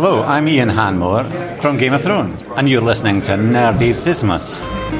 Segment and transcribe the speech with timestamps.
[0.00, 1.24] Hello, I'm Ian Hanmore
[1.60, 4.60] from Game of Thrones, and you're listening to Nerdicismus.
[4.60, 4.97] Herzlich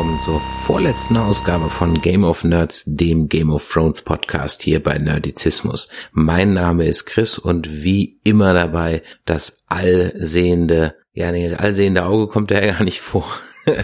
[0.00, 4.96] willkommen zur vorletzten Ausgabe von Game of Nerds, dem Game of Thrones Podcast hier bei
[4.96, 5.90] Nerdizismus.
[6.12, 12.28] Mein Name ist Chris und wie immer dabei das allsehende, ja nee, das allsehende Auge
[12.28, 13.26] kommt ja gar nicht vor.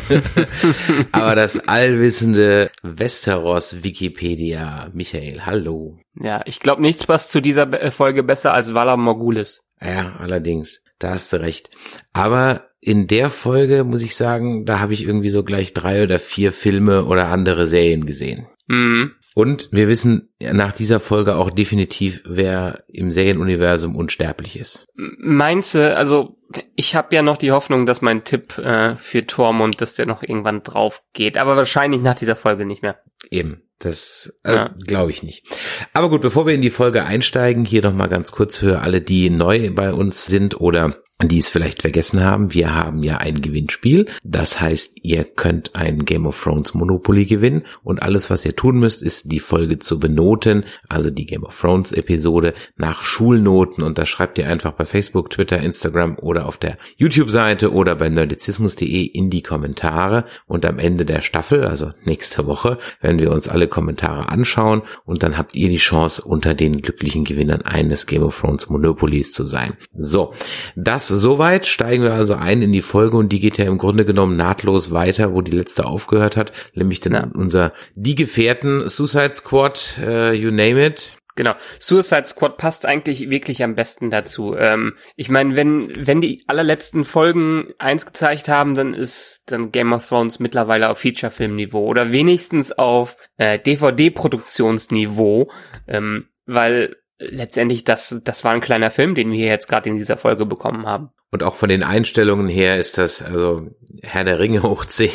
[1.12, 4.88] Aber das allwissende Westeros Wikipedia.
[4.94, 5.98] Michael, hallo.
[6.18, 9.65] Ja, ich glaube nichts passt zu dieser Folge besser als Valar Morgulis.
[9.82, 11.70] Ja, allerdings, da hast du recht.
[12.12, 16.18] Aber in der Folge muss ich sagen, da habe ich irgendwie so gleich drei oder
[16.18, 18.46] vier Filme oder andere Serien gesehen.
[18.68, 19.12] Mhm.
[19.34, 24.86] Und wir wissen nach dieser Folge auch definitiv, wer im Serienuniversum unsterblich ist.
[24.94, 26.38] Meinst du, also
[26.74, 30.22] ich habe ja noch die Hoffnung, dass mein Tipp äh, für Tormund, dass der noch
[30.22, 32.98] irgendwann drauf geht, aber wahrscheinlich nach dieser Folge nicht mehr.
[33.30, 33.65] Eben.
[33.78, 34.74] Das äh, Ja.
[34.86, 35.46] glaube ich nicht.
[35.92, 39.00] Aber gut, bevor wir in die Folge einsteigen, hier noch mal ganz kurz für alle,
[39.02, 43.40] die neu bei uns sind oder die es vielleicht vergessen haben, wir haben ja ein
[43.40, 44.06] Gewinnspiel.
[44.22, 48.78] Das heißt, ihr könnt ein Game of Thrones Monopoly gewinnen und alles, was ihr tun
[48.78, 53.96] müsst, ist die Folge zu benoten, also die Game of Thrones Episode nach Schulnoten und
[53.96, 59.04] das schreibt ihr einfach bei Facebook, Twitter, Instagram oder auf der YouTube-Seite oder bei nerdizismus.de
[59.04, 63.68] in die Kommentare und am Ende der Staffel, also nächste Woche, werden wir uns alle
[63.68, 68.38] Kommentare anschauen und dann habt ihr die Chance, unter den glücklichen Gewinnern eines Game of
[68.38, 69.78] Thrones Monopolies zu sein.
[69.96, 70.34] So,
[70.74, 71.66] das soweit.
[71.66, 74.90] Steigen wir also ein in die Folge und die geht ja im Grunde genommen nahtlos
[74.90, 77.28] weiter, wo die letzte aufgehört hat, nämlich dann Ja.
[77.34, 81.16] unser Die Gefährten Suicide Squad, äh, you name it.
[81.38, 81.52] Genau.
[81.78, 84.56] Suicide Squad passt eigentlich wirklich am besten dazu.
[84.56, 89.92] Ähm, ich meine, wenn, wenn die allerletzten Folgen eins gezeigt haben, dann ist dann Game
[89.92, 95.50] of Thrones mittlerweile auf Feature-Film-Niveau oder wenigstens auf äh, DVD-Produktionsniveau,
[95.86, 100.16] ähm, weil letztendlich das, das war ein kleiner Film, den wir jetzt gerade in dieser
[100.16, 101.10] Folge bekommen haben.
[101.30, 103.68] Und auch von den Einstellungen her ist das also
[104.02, 105.10] Herr der Ringe hoch 10.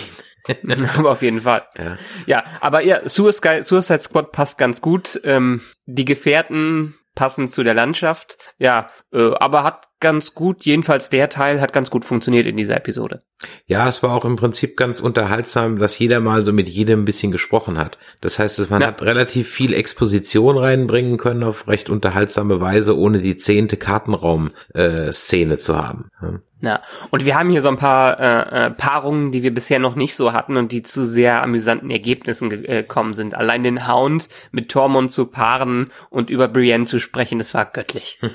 [0.97, 1.63] aber auf jeden Fall.
[1.77, 1.97] Ja.
[2.25, 5.19] Ja, aber ja, Suicide, Suicide Squad passt ganz gut.
[5.23, 8.37] Ähm, die Gefährten passen zu der Landschaft.
[8.57, 12.75] Ja, äh, aber hat ganz gut, jedenfalls der Teil hat ganz gut funktioniert in dieser
[12.75, 13.21] Episode.
[13.65, 17.05] Ja, es war auch im Prinzip ganz unterhaltsam, dass jeder mal so mit jedem ein
[17.05, 17.97] bisschen gesprochen hat.
[18.19, 18.87] Das heißt, dass man Ja.
[18.87, 25.77] hat relativ viel Exposition reinbringen können auf recht unterhaltsame Weise, ohne die zehnte Kartenraum-Szene zu
[25.77, 26.09] haben.
[26.21, 26.39] Ja.
[26.63, 26.79] Ja,
[27.09, 30.15] und wir haben hier so ein paar äh, äh, Paarungen, die wir bisher noch nicht
[30.15, 33.33] so hatten und die zu sehr amüsanten Ergebnissen ge- äh, gekommen sind.
[33.33, 38.19] Allein den Hound mit Tormund zu paaren und über Brienne zu sprechen, das war göttlich.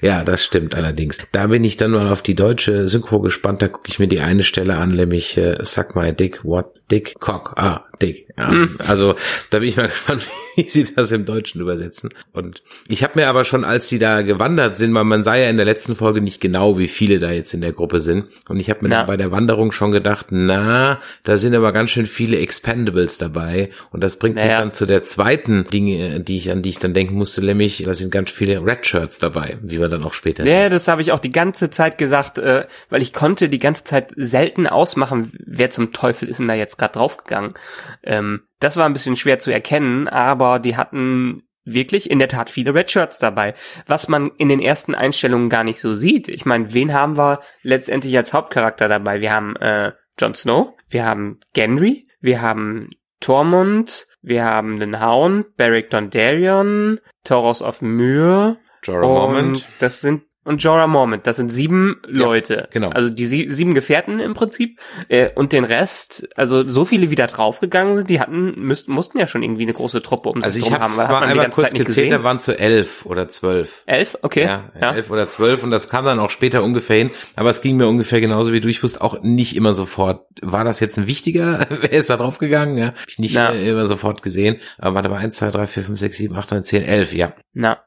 [0.00, 1.18] Ja, das stimmt allerdings.
[1.32, 3.62] Da bin ich dann mal auf die deutsche Synchro gespannt.
[3.62, 7.14] Da gucke ich mir die eine Stelle an, nämlich äh, Suck my dick, what dick,
[7.18, 8.27] cock, ah, dick.
[8.38, 9.14] Ja, Also
[9.50, 10.26] da bin ich mal gespannt,
[10.56, 12.10] wie sie das im Deutschen übersetzen.
[12.32, 15.48] Und ich habe mir aber schon, als die da gewandert sind, weil man sah ja
[15.50, 18.26] in der letzten Folge nicht genau, wie viele da jetzt in der Gruppe sind.
[18.48, 22.06] Und ich habe mir bei der Wanderung schon gedacht, na, da sind aber ganz schön
[22.06, 23.70] viele Expendables dabei.
[23.90, 24.60] Und das bringt mich Naja.
[24.60, 27.94] dann zu der zweiten Dinge, die ich an die ich dann denken musste, nämlich da
[27.94, 30.52] sind ganz viele Red Shirts dabei, wie wir dann auch später sehen.
[30.52, 33.84] Ja, das habe ich auch die ganze Zeit gesagt, äh, weil ich konnte die ganze
[33.84, 37.54] Zeit selten ausmachen, wer zum Teufel ist denn da jetzt gerade draufgegangen.
[38.02, 38.27] Ähm,
[38.60, 42.74] das war ein bisschen schwer zu erkennen, aber die hatten wirklich in der Tat viele
[42.74, 43.54] Red Shirts dabei,
[43.86, 46.28] was man in den ersten Einstellungen gar nicht so sieht.
[46.28, 49.20] Ich meine, wen haben wir letztendlich als Hauptcharakter dabei?
[49.20, 52.90] Wir haben äh, Jon Snow, wir haben Gendry, wir haben
[53.20, 59.68] Tormund, wir haben den Hound, Beric Dondarrion, Toros of Myr, Jorah Mormont.
[59.80, 62.68] das sind und Jorah Mormont, das sind sieben Leute.
[62.72, 62.88] genau.
[62.90, 64.80] Also die sie, sieben Gefährten im Prinzip.
[65.08, 69.18] Äh, und den Rest, also so viele, wie da draufgegangen sind, die hatten, müssten, mussten
[69.18, 70.96] ja schon irgendwie eine große Truppe um Also sich ich habe haben.
[70.96, 73.82] mal man die einmal kurz Zeit nicht gezählt, da waren zu elf oder zwölf.
[73.86, 74.18] Elf?
[74.22, 74.44] Okay.
[74.44, 77.10] Ja, elf oder zwölf und das kam dann auch später ungefähr hin.
[77.36, 78.68] Aber es ging mir ungefähr genauso wie du.
[78.68, 81.66] Ich wusste auch nicht immer sofort, war das jetzt ein wichtiger?
[81.80, 82.78] Wer ist da draufgegangen?
[82.78, 83.50] Ja, hab ich nicht Ja.
[83.52, 84.56] äh, immer sofort gesehen.
[84.78, 87.12] Aber warte mal, eins, zwei, drei, vier, fünf, sechs, sieben, acht, neun, zehn, elf.
[87.12, 87.78] Ja, Na.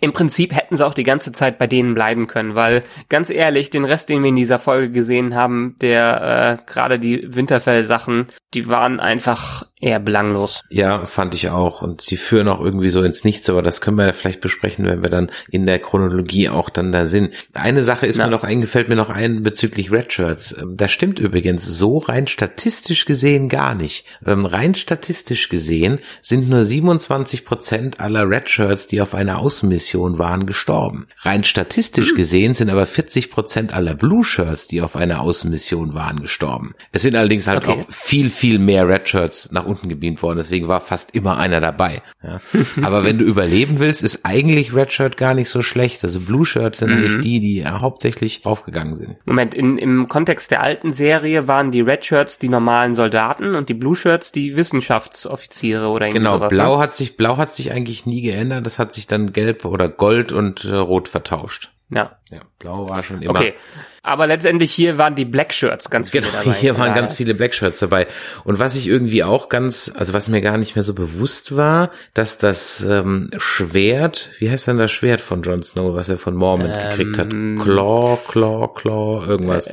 [0.00, 3.70] Im Prinzip hätten sie auch die ganze Zeit bei denen bleiben können, weil ganz ehrlich,
[3.70, 8.68] den Rest, den wir in dieser Folge gesehen haben, der äh, gerade die Winterfell-Sachen, die
[8.68, 10.62] waren einfach eher belanglos.
[10.70, 11.82] Ja, fand ich auch.
[11.82, 15.02] Und sie führen auch irgendwie so ins Nichts, aber das können wir vielleicht besprechen, wenn
[15.02, 17.34] wir dann in der Chronologie auch dann da sind.
[17.52, 18.24] Eine Sache ist Ja.
[18.24, 20.56] mir noch eingefällt mir noch ein bezüglich Redshirts.
[20.60, 24.06] Ähm, Das stimmt übrigens so rein statistisch gesehen gar nicht.
[24.24, 30.46] Ähm, rein statistisch gesehen sind nur 27 Prozent aller Redshirts, die auf einer Außenmission waren,
[30.46, 31.06] gestorben.
[31.22, 32.16] Rein statistisch Hm.
[32.16, 36.74] gesehen sind aber 40 Prozent aller Blue Shirts, die auf einer Außenmission waren, gestorben.
[36.92, 37.84] Es sind allerdings halt Okay.
[37.86, 41.60] auch viel, viel mehr Red Shirts nach unten gebeamt worden, deswegen war fast immer einer
[41.60, 42.02] dabei.
[42.22, 42.40] Ja.
[42.82, 46.02] Aber wenn du überleben willst, ist eigentlich Red Shirt gar nicht so schlecht.
[46.04, 46.96] Also Blue Shirts sind Mhm.
[46.96, 49.16] eigentlich die, die äh, hauptsächlich aufgegangen sind.
[49.26, 53.68] Moment, in, im Kontext der alten Serie waren die Red Shirts die normalen Soldaten und
[53.68, 56.48] die Blue Shirts die Wissenschaftsoffiziere oder irgendwie Genau, sowas.
[56.50, 56.82] blau ne?
[56.82, 58.66] hat sich, blau hat sich eigentlich nie geändert.
[58.66, 61.72] Das hat sich dann gelb oder gold und äh, rot vertauscht.
[61.88, 63.30] Ja, Ja, blau war schon immer.
[63.38, 63.54] okay.
[64.02, 66.56] Aber letztendlich hier waren die Black Shirts ganz viele Genau, dabei.
[66.56, 68.08] hier waren daher- ganz viele Blackshirts dabei.
[68.44, 71.90] Und was ich irgendwie auch ganz, also was mir gar nicht mehr so bewusst war,
[72.14, 76.34] dass das ähm, Schwert, wie heißt denn das Schwert von Jon Snow, was er von
[76.34, 77.32] Mormont gekriegt hat?
[77.32, 79.68] Ähm, Claw, Claw, Claw, irgendwas.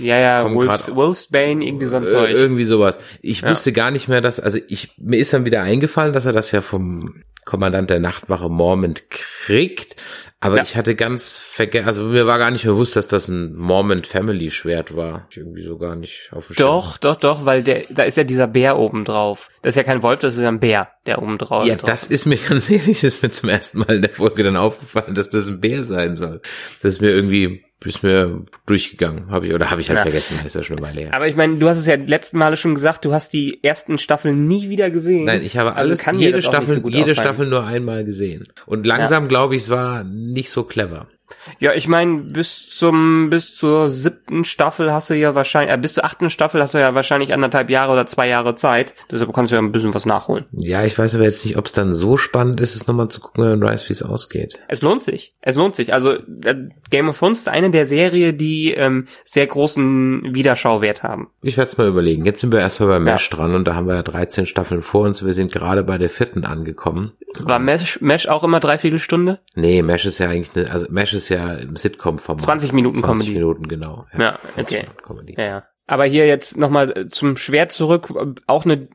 [0.00, 2.30] Ja, ja, Kommt Wolfs, Wolfsbane, irgendwie so ein Äh, Zeug.
[2.30, 2.98] irgendwie sowas.
[3.20, 6.32] Ich wusste gar nicht mehr, dass, also ich, mir ist dann wieder eingefallen, dass er
[6.32, 9.96] das ja vom Kommandant der Nachtwache Mormont kriegt.
[10.40, 10.62] Aber Ja.
[10.62, 14.50] ich hatte ganz vergessen, also mir war gar nicht bewusst, dass das ein Mormont Family
[14.50, 15.26] Schwert war.
[15.30, 16.56] Ich irgendwie so gar nicht auf dem.
[16.56, 19.48] Doch, doch, doch, weil der, da ist ja dieser Bär oben drauf.
[19.62, 22.06] Das ist ja kein Wolf, das ist ja ein Bär, der oben drauf Ja, das
[22.06, 25.14] ist mir ganz ehrlich, das ist mir zum ersten Mal in der Folge dann aufgefallen,
[25.14, 26.42] dass das ein Bär sein soll.
[26.82, 30.02] Das ist mir irgendwie, ist mir durchgegangen, habe ich, oder habe ich halt Ja.
[30.02, 31.14] vergessen, ist ja schon Weile her.
[31.14, 33.98] Aber ich meine, du hast es ja letzten Male schon gesagt, du hast die ersten
[33.98, 35.24] Staffeln nie wieder gesehen.
[35.26, 37.14] Nein, ich habe Also alles, dir jede Staffel, so jede auffallen.
[37.14, 38.48] Staffel nur einmal gesehen.
[38.66, 41.06] Und langsam glaube ich, es war nicht so clever.
[41.58, 45.94] Ja, ich meine, bis zum bis zur siebten Staffel hast du ja wahrscheinlich, äh, bis
[45.94, 48.94] zur achten Staffel hast du ja wahrscheinlich anderthalb Jahre oder zwei Jahre Zeit.
[49.10, 50.46] Deshalb kannst du ja ein bisschen was nachholen.
[50.52, 53.20] Ja, ich weiß aber jetzt nicht, ob es dann so spannend ist, es nochmal zu
[53.20, 54.58] gucken, wenn weiß, wie es ausgeht.
[54.68, 55.34] Es lohnt sich.
[55.40, 55.92] Es lohnt sich.
[55.92, 61.28] Also äh, Game of Thrones ist eine der Serie, die ähm, sehr großen Wiederschauwert haben.
[61.42, 62.24] Ich werde es mal überlegen.
[62.24, 65.02] Jetzt sind wir erstmal bei Mesh dran und da haben wir ja 13 Staffeln vor
[65.02, 65.24] uns.
[65.24, 67.12] Wir sind gerade bei der vierten angekommen.
[67.40, 69.40] War Mesh, Mesh auch immer dreiviertel Stunde?
[69.54, 72.42] Nee, Mesh ist ja eigentlich eine, also Mesh ist ja im Sitcom-Format.
[72.42, 73.38] 20 Minuten 20 Comedy.
[73.38, 74.06] Minuten, genau.
[74.16, 74.88] Ja, 20 okay.
[75.02, 75.34] Comedy.
[75.36, 75.62] Ja, ja.
[75.86, 78.12] Aber hier jetzt nochmal zum Schwert zurück.
[78.46, 78.88] Auch eine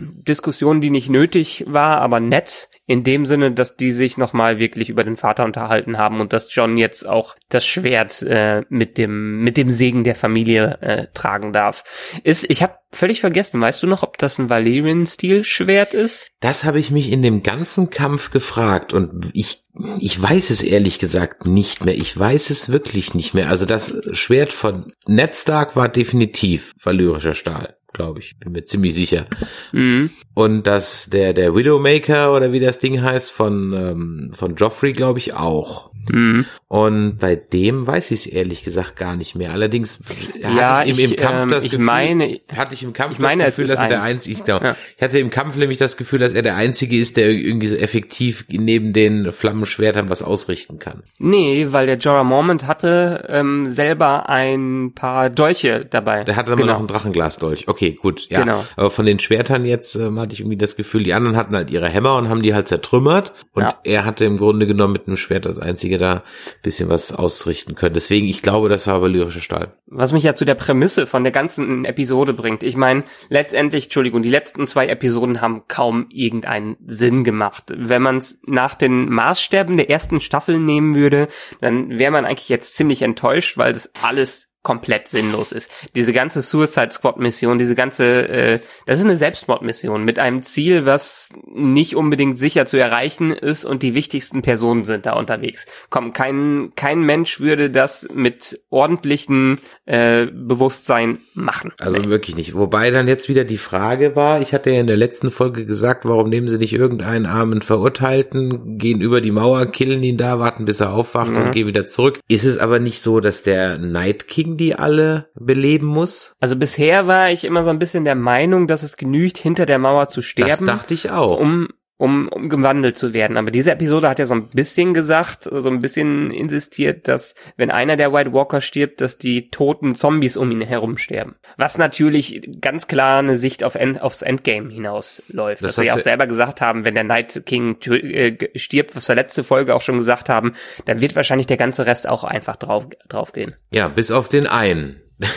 [0.00, 2.68] Diskussion, die nicht nötig war, aber nett.
[2.86, 6.54] In dem Sinne, dass die sich nochmal wirklich über den Vater unterhalten haben und dass
[6.54, 11.52] John jetzt auch das Schwert äh, mit dem mit dem Segen der Familie äh, tragen
[11.52, 11.84] darf.
[12.22, 13.60] Ist, ich habe völlig vergessen.
[13.60, 16.28] Weißt du noch, ob das ein Valyrian-Stil-Schwert ist?
[16.40, 19.64] Das habe ich mich in dem ganzen Kampf gefragt und ich,
[19.98, 21.96] ich weiß es ehrlich gesagt nicht mehr.
[21.96, 23.48] Ich weiß es wirklich nicht mehr.
[23.48, 28.36] Also das Schwert von Ned Stark war definitiv valyrischer Stahl, glaube ich.
[28.38, 29.24] Bin mir ziemlich sicher.
[29.72, 30.10] Mhm.
[30.34, 35.18] Und das, der, der Widowmaker oder wie das Ding heißt von, ähm, von Joffrey, glaube
[35.20, 35.90] ich, auch.
[36.12, 36.44] Mhm.
[36.68, 39.52] Und bei dem weiß ich es ehrlich gesagt gar nicht mehr.
[39.52, 40.00] Allerdings
[40.38, 43.12] Ja, hatte ich im, im ich, Kampf ähm, das Gefühl, meine- hatte ich im Kampf
[43.14, 44.76] ich meine, das Gefühl, dass er der einzige, ich, glaub, Ja.
[44.96, 47.76] ich hatte im Kampf nämlich das Gefühl, dass er der einzige ist, der irgendwie so
[47.76, 51.04] effektiv neben den Flammenschwertern was ausrichten kann.
[51.18, 56.24] Nee, weil der Jorah Mormont hatte ähm, selber ein paar Dolche dabei.
[56.24, 57.66] Der hatte aber noch ein Drachenglasdolch.
[57.66, 58.40] Okay, gut, ja.
[58.40, 58.64] Genau.
[58.76, 61.70] Aber von den Schwertern jetzt ähm, hatte ich irgendwie das Gefühl, die anderen hatten halt
[61.70, 63.32] ihre Hämmer und haben die halt zertrümmert.
[63.52, 63.78] Und Ja.
[63.84, 66.22] er hatte im Grunde genommen mit einem Schwert als einziger da ein
[66.62, 67.94] bisschen was ausrichten können.
[67.94, 69.74] Deswegen, ich glaube, das war aber lyrischer Stahl.
[69.86, 72.62] Was mich ja zu der Prämisse von der ganzen Episode bringt.
[72.62, 77.64] Ich meine, letztendlich, Entschuldigung, die letzten zwei Episoden haben kaum irgendeinen Sinn gemacht.
[77.76, 81.28] Wenn man es nach den Maßstäben der ersten Staffel nehmen würde,
[81.60, 85.70] dann wäre man eigentlich jetzt ziemlich enttäuscht, weil das alles komplett sinnlos ist.
[85.94, 90.84] Diese ganze Suicide Squad Mission, diese ganze, äh, das ist eine Selbstmordmission mit einem Ziel,
[90.86, 95.66] was nicht unbedingt sicher zu erreichen ist und die wichtigsten Personen sind da unterwegs.
[95.90, 101.72] Komm, kein kein Mensch würde das mit ordentlichen äh, Bewusstsein machen.
[101.78, 102.08] Also Nee.
[102.08, 102.54] wirklich nicht.
[102.54, 106.04] Wobei dann jetzt wieder die Frage war, ich hatte ja in der letzten Folge gesagt,
[106.04, 110.64] warum nehmen sie nicht irgendeinen armen Verurteilten, gehen über die Mauer, killen ihn da, warten
[110.64, 111.36] bis er aufwacht Mhm.
[111.36, 112.20] und gehen wieder zurück.
[112.28, 116.34] Ist es aber nicht so, dass der Night King die alle beleben muss?
[116.40, 119.78] Also bisher war ich immer so ein bisschen der Meinung, dass es genügt, hinter der
[119.78, 120.66] Mauer zu Das sterben.
[120.66, 121.38] dachte ich auch.
[121.38, 123.36] um um, um gewandelt zu werden.
[123.36, 127.70] Aber diese Episode hat ja so ein bisschen gesagt, so ein bisschen insistiert, dass wenn
[127.70, 131.36] einer der White Walker stirbt, dass die toten Zombies um ihn herum sterben.
[131.56, 135.62] Was natürlich ganz klar eine Sicht auf End, aufs Endgame hinausläuft.
[135.62, 139.14] Das dass sie auch selber gesagt haben, wenn der Night King äh, stirbt, was wir
[139.14, 140.54] letzte Folge auch schon gesagt haben,
[140.86, 143.54] dann wird wahrscheinlich der ganze Rest auch einfach drauf, draufgehen.
[143.70, 145.00] Ja, bis auf den einen.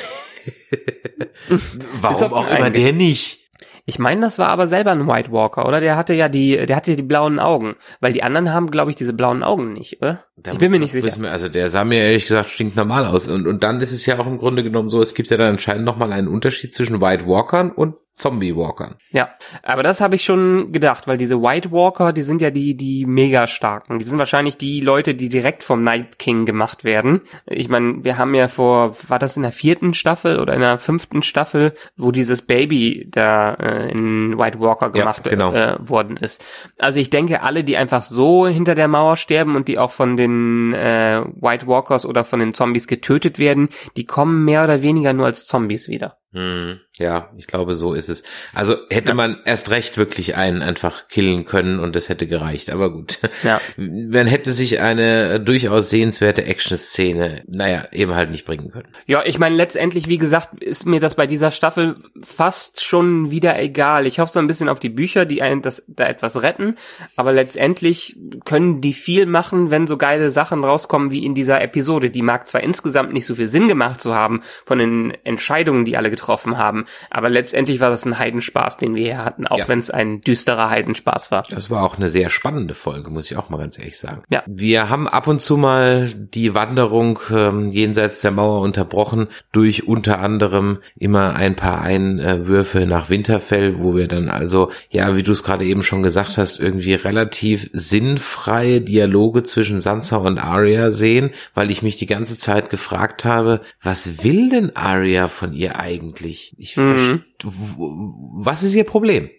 [2.01, 2.73] Warum auf auch den immer einen.
[2.73, 3.46] der nicht?
[3.89, 5.79] Ich meine, das war aber selber ein White Walker, oder?
[5.79, 7.77] Der hatte ja die, der hatte ja die blauen Augen.
[8.01, 10.25] Weil die anderen haben, glaube ich, diese blauen Augen nicht, oder?
[10.35, 11.21] Da ich bin mir nicht sicher.
[11.21, 13.29] wir- also der sah mir ehrlich gesagt stinknormal aus.
[13.29, 15.53] Und, und dann ist es ja auch im Grunde genommen so, es gibt ja dann
[15.53, 18.95] anscheinend nochmal einen Unterschied zwischen White Walkern und Zombie-Walkern.
[19.11, 19.29] Ja,
[19.61, 23.05] aber das habe ich schon gedacht, weil diese White Walker, die sind ja die, die
[23.05, 23.99] mega starken.
[23.99, 27.21] Die sind wahrscheinlich die Leute, die direkt vom Night King gemacht werden.
[27.45, 30.79] Ich meine, wir haben ja vor, war das in der vierten Staffel oder in der
[30.79, 35.53] fünften Staffel, wo dieses Baby da äh, in White Walker gemacht ja, genau.
[35.53, 36.43] äh, worden ist.
[36.79, 40.17] Also ich denke, alle, die einfach so hinter der Mauer sterben und die auch von
[40.17, 45.13] den äh, White Walkers oder von den Zombies getötet werden, die kommen mehr oder weniger
[45.13, 46.17] nur als Zombies wieder.
[46.37, 48.21] Hm, ja, ich glaube, so ist es.
[48.53, 49.13] Also hätte ja.
[49.15, 52.71] man erst recht wirklich einen einfach killen können und das hätte gereicht.
[52.71, 53.17] Aber gut.
[53.41, 53.59] Ja.
[53.77, 58.89] Man hätte sich eine durchaus sehenswerte Action-Szene, naja, eben halt nicht bringen können.
[59.07, 63.59] Ja, ich meine, letztendlich, wie gesagt, ist mir das bei dieser Staffel fast schon wieder
[63.59, 64.05] egal.
[64.05, 66.75] Ich hoffe so ein bisschen auf die Bücher, die einen das da etwas retten.
[67.15, 68.15] Aber letztendlich
[68.45, 72.11] können die viel machen, wenn so geile Sachen rauskommen wie in dieser Episode.
[72.11, 75.97] Die mag zwar insgesamt nicht so viel Sinn gemacht zu haben von den Entscheidungen, die
[75.97, 76.26] alle getroffen
[76.57, 76.85] haben.
[77.09, 79.67] Aber letztendlich war das ein Heidenspaß, den wir hier hatten, auch ja.
[79.67, 81.43] wenn es ein düsterer Heidenspaß war.
[81.49, 84.23] Das war auch eine sehr spannende Folge, muss ich auch mal ganz ehrlich sagen.
[84.29, 84.43] Ja.
[84.45, 90.19] Wir haben ab und zu mal die Wanderung ähm, jenseits der Mauer unterbrochen durch unter
[90.19, 95.43] anderem immer ein paar Einwürfe nach Winterfell, wo wir dann also, ja, wie du es
[95.43, 101.71] gerade eben schon gesagt hast, irgendwie relativ sinnfreie Dialoge zwischen Sansa und Arya sehen, weil
[101.71, 106.06] ich mich die ganze Zeit gefragt habe, was will denn Arya von ihr eigentlich?
[106.07, 106.55] Eigentlich?
[106.57, 107.23] Ich mhm.
[107.43, 109.29] was ist ihr Problem?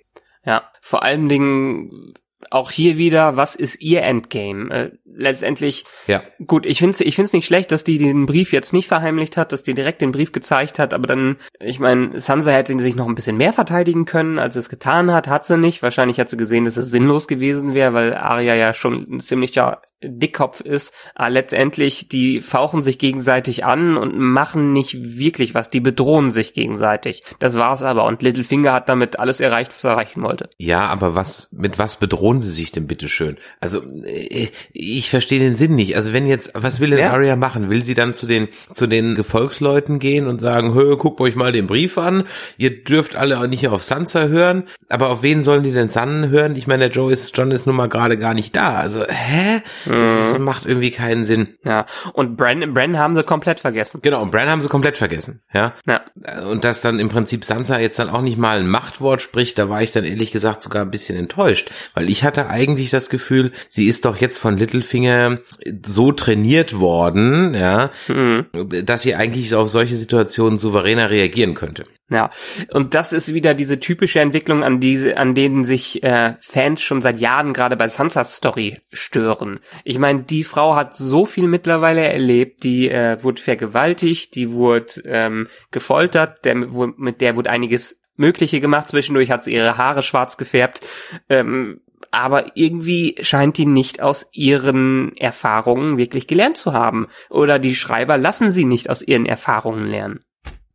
[0.45, 2.15] Ja, vor allen Dingen
[2.51, 4.71] auch hier wieder, was ist ihr Endgame?
[4.71, 6.23] Äh, letztendlich, ja.
[6.47, 9.37] gut, ich finde es ich find's nicht schlecht, dass die den Brief jetzt nicht verheimlicht
[9.37, 12.95] hat, dass die direkt den Brief gezeigt hat, aber dann, ich meine, Sansa hätte sich
[12.95, 15.83] noch ein bisschen mehr verteidigen können, als es getan hat, hat sie nicht.
[15.83, 19.83] Wahrscheinlich hat sie gesehen, dass es sinnlos gewesen wäre, weil Arya ja schon ein ziemlicher
[20.03, 25.71] Dickkopf ist, aber ah, letztendlich, die fauchen sich gegenseitig an und machen nicht wirklich was,
[25.71, 27.23] die bedrohen sich gegenseitig.
[27.41, 30.51] Das war's aber und Littlefinger hat damit alles erreicht, was er erreichen wollte.
[30.59, 33.39] Ja, aber was, mit was bedrohen sie sich denn bitteschön?
[33.61, 35.97] Also, äh, ich verstehe den Sinn nicht.
[35.97, 37.13] Also wenn jetzt, was will denn ja.
[37.13, 37.69] Arya machen?
[37.69, 41.51] Will sie dann zu den, zu den Gefolgsleuten gehen und sagen, hö, guckt euch mal
[41.51, 42.25] den Brief an,
[42.57, 46.31] ihr dürft alle auch nicht auf Sansa hören, aber auf wen sollen die denn Sannen
[46.31, 46.55] hören?
[46.55, 48.77] Ich meine, der Joe ist, John ist nun mal gerade gar nicht da.
[48.77, 49.61] Also, hä?
[49.89, 50.45] Das mhm.
[50.45, 51.57] macht irgendwie keinen Sinn.
[51.65, 54.01] Ja, und Bran, Bran haben sie komplett vergessen.
[54.03, 55.75] Genau, und Bran haben sie komplett vergessen, ja.
[55.87, 56.01] ja.
[56.49, 59.69] Und dass dann im Prinzip Sansa jetzt dann auch nicht mal ein Machtwort spricht, da
[59.69, 63.53] war ich dann ehrlich gesagt sogar ein bisschen enttäuscht, weil ich hatte eigentlich das Gefühl,
[63.69, 65.39] sie ist doch jetzt von Littlefinger
[65.85, 68.47] so trainiert worden, ja, mhm.
[68.85, 71.87] dass sie eigentlich auf solche Situationen souveräner reagieren könnte.
[72.11, 72.31] Ja,
[72.73, 77.03] und das ist wieder diese typische Entwicklung, an diese, an denen sich äh, Fans schon
[77.03, 79.61] seit Jahren gerade bei Sansas Story stören.
[79.85, 85.03] Ich meine, die Frau hat so viel mittlerweile erlebt, die äh, wurde vergewaltigt, die wurde
[85.05, 88.89] ähm, gefoltert, der, mit der wurde einiges Mögliche gemacht.
[88.89, 90.81] Zwischendurch hat sie ihre Haare schwarz gefärbt.
[91.29, 97.07] Ähm, aber irgendwie scheint die nicht aus ihren Erfahrungen wirklich gelernt zu haben.
[97.29, 100.21] Oder die Schreiber lassen sie nicht aus ihren Erfahrungen lernen.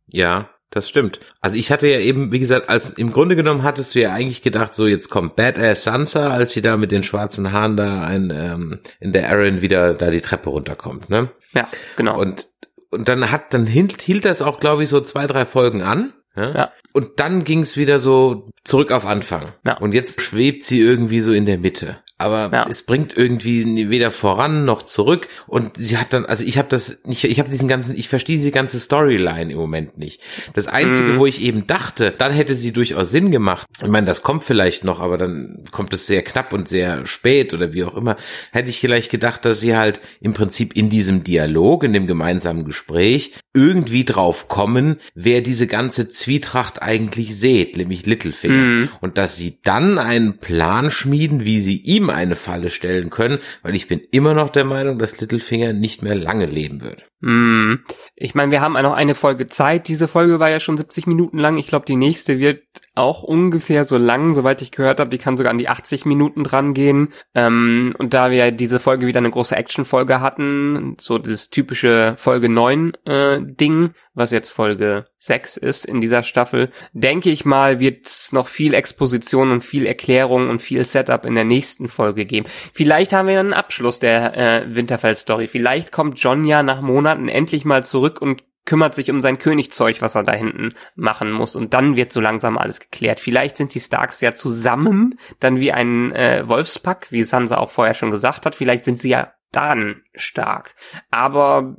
[0.06, 1.20] Ja, das stimmt.
[1.40, 4.42] Also ich hatte ja eben, wie gesagt, als im Grunde genommen hattest du ja eigentlich
[4.42, 8.32] gedacht, so jetzt kommt Badass Sansa, als sie da mit den schwarzen Haaren da ein,
[8.34, 11.30] ähm, in der Aaron wieder da die Treppe runterkommt, ne?
[11.54, 12.20] Ja, genau.
[12.20, 12.48] Und
[12.90, 16.12] und dann hat dann hielt, hielt das auch, glaube ich, so zwei drei Folgen an.
[16.36, 16.54] Ja?
[16.54, 16.72] ja.
[16.92, 19.52] Und dann ging es wieder so zurück auf Anfang.
[19.64, 19.78] Ja.
[19.78, 22.66] Und jetzt schwebt sie irgendwie so in der Mitte aber ja.
[22.68, 27.04] es bringt irgendwie weder voran noch zurück und sie hat dann also ich habe das
[27.04, 30.20] nicht ich habe diesen ganzen ich verstehe diese ganze Storyline im Moment nicht.
[30.54, 31.18] Das einzige, mhm.
[31.18, 33.66] wo ich eben dachte, dann hätte sie durchaus Sinn gemacht.
[33.82, 37.52] Ich meine, das kommt vielleicht noch, aber dann kommt es sehr knapp und sehr spät
[37.52, 38.16] oder wie auch immer.
[38.52, 42.64] Hätte ich vielleicht gedacht, dass sie halt im Prinzip in diesem Dialog, in dem gemeinsamen
[42.64, 48.88] Gespräch irgendwie drauf kommen, wer diese ganze Zwietracht eigentlich sät, nämlich Littlefinger mhm.
[49.00, 53.38] und dass sie dann einen Plan schmieden, wie sie ihm ihm eine Falle stellen können,
[53.62, 57.04] weil ich bin immer noch der Meinung, dass Littlefinger nicht mehr lange leben wird.
[57.20, 57.76] Mm.
[58.16, 59.88] Ich meine, wir haben noch eine Folge Zeit.
[59.88, 61.56] Diese Folge war ja schon 70 Minuten lang.
[61.56, 62.62] Ich glaube, die nächste wird
[62.94, 65.10] auch ungefähr so lang, soweit ich gehört habe.
[65.10, 67.08] Die kann sogar an die 80 Minuten dran gehen.
[67.34, 72.48] Ähm, und da wir diese Folge wieder eine große Action-Folge hatten, so das typische Folge
[72.48, 78.06] 9 äh, Ding, was jetzt Folge 6 ist in dieser Staffel, denke ich mal, wird
[78.06, 82.46] es noch viel Exposition und viel Erklärung und viel Setup in der nächsten Folge geben.
[82.72, 85.48] Vielleicht haben wir einen Abschluss der äh, Winterfell-Story.
[85.48, 90.00] Vielleicht kommt John ja nach Monaten endlich mal zurück und kümmert sich um sein Königzeug,
[90.00, 91.54] was er da hinten machen muss.
[91.54, 93.20] Und dann wird so langsam alles geklärt.
[93.20, 97.94] Vielleicht sind die Starks ja zusammen, dann wie ein äh, Wolfspack, wie Sansa auch vorher
[97.94, 98.54] schon gesagt hat.
[98.54, 100.74] Vielleicht sind sie ja dann stark.
[101.10, 101.76] Aber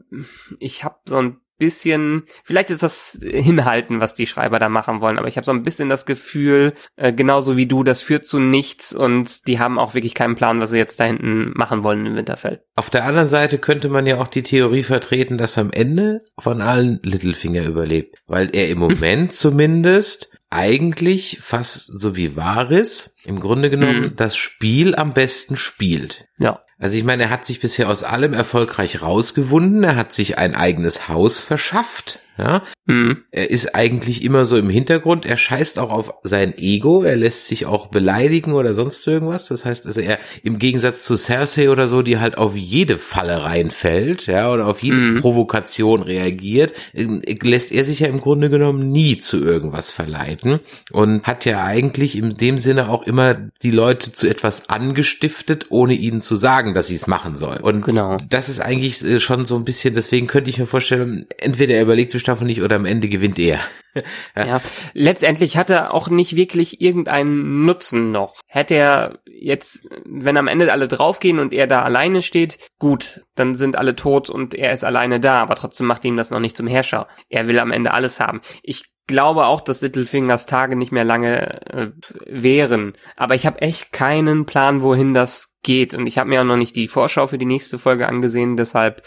[0.60, 5.18] ich habe so ein bisschen, vielleicht ist das Hinhalten, was die Schreiber da machen wollen,
[5.18, 8.40] aber ich habe so ein bisschen das Gefühl, äh, genauso wie du, das führt zu
[8.40, 12.06] nichts und die haben auch wirklich keinen Plan, was sie jetzt da hinten machen wollen
[12.06, 12.62] im Winterfell.
[12.76, 16.62] Auf der anderen Seite könnte man ja auch die Theorie vertreten, dass am Ende von
[16.62, 23.70] allen Littlefinger überlebt, weil er im Moment zumindest eigentlich fast so wie Varys im Grunde
[23.70, 24.16] genommen Mhm.
[24.16, 26.26] das Spiel am besten spielt.
[26.38, 26.62] Ja.
[26.78, 30.56] Also ich meine, er hat sich bisher aus allem erfolgreich rausgewunden, er hat sich ein
[30.56, 32.64] eigenes Haus verschafft, ja.
[32.86, 33.18] Mhm.
[33.32, 37.48] Er ist eigentlich immer so im Hintergrund, er scheißt auch auf sein Ego, er lässt
[37.48, 39.48] sich auch beleidigen oder sonst irgendwas.
[39.48, 43.44] Das heißt, also er im Gegensatz zu Cersei oder so, die halt auf jede Falle
[43.44, 45.22] reinfällt, ja, oder auf jede Mhm.
[45.22, 47.08] Provokation reagiert, äh,
[47.42, 50.60] lässt er sich ja im Grunde genommen nie zu irgendwas verleiten
[50.92, 55.94] und hat ja eigentlich in dem Sinne auch immer die Leute zu etwas angestiftet, ohne
[55.94, 57.62] ihnen zu sagen, dass sie es machen sollen.
[57.62, 58.18] Und Genau.
[58.30, 61.82] das ist eigentlich äh, schon so ein bisschen, deswegen könnte ich mir vorstellen, entweder er
[61.84, 63.60] überlegt Staffel nicht oder am Ende gewinnt er.
[64.36, 64.60] Ja,
[64.94, 68.42] letztendlich hat er auch nicht wirklich irgendeinen Nutzen noch.
[68.46, 73.56] Hätte er jetzt, wenn am Ende alle draufgehen und er da alleine steht, gut, dann
[73.56, 76.58] sind alle tot und er ist alleine da, aber trotzdem macht ihm das noch nicht
[76.58, 77.08] zum Herrscher.
[77.30, 78.42] Er will am Ende alles haben.
[78.64, 81.92] Ich glaube auch, dass Littlefingers Tage nicht mehr lange äh,
[82.26, 86.46] wären, aber ich habe echt keinen Plan, wohin das geht und ich habe mir auch
[86.46, 89.04] noch nicht die Vorschau für die nächste Folge angesehen, deshalb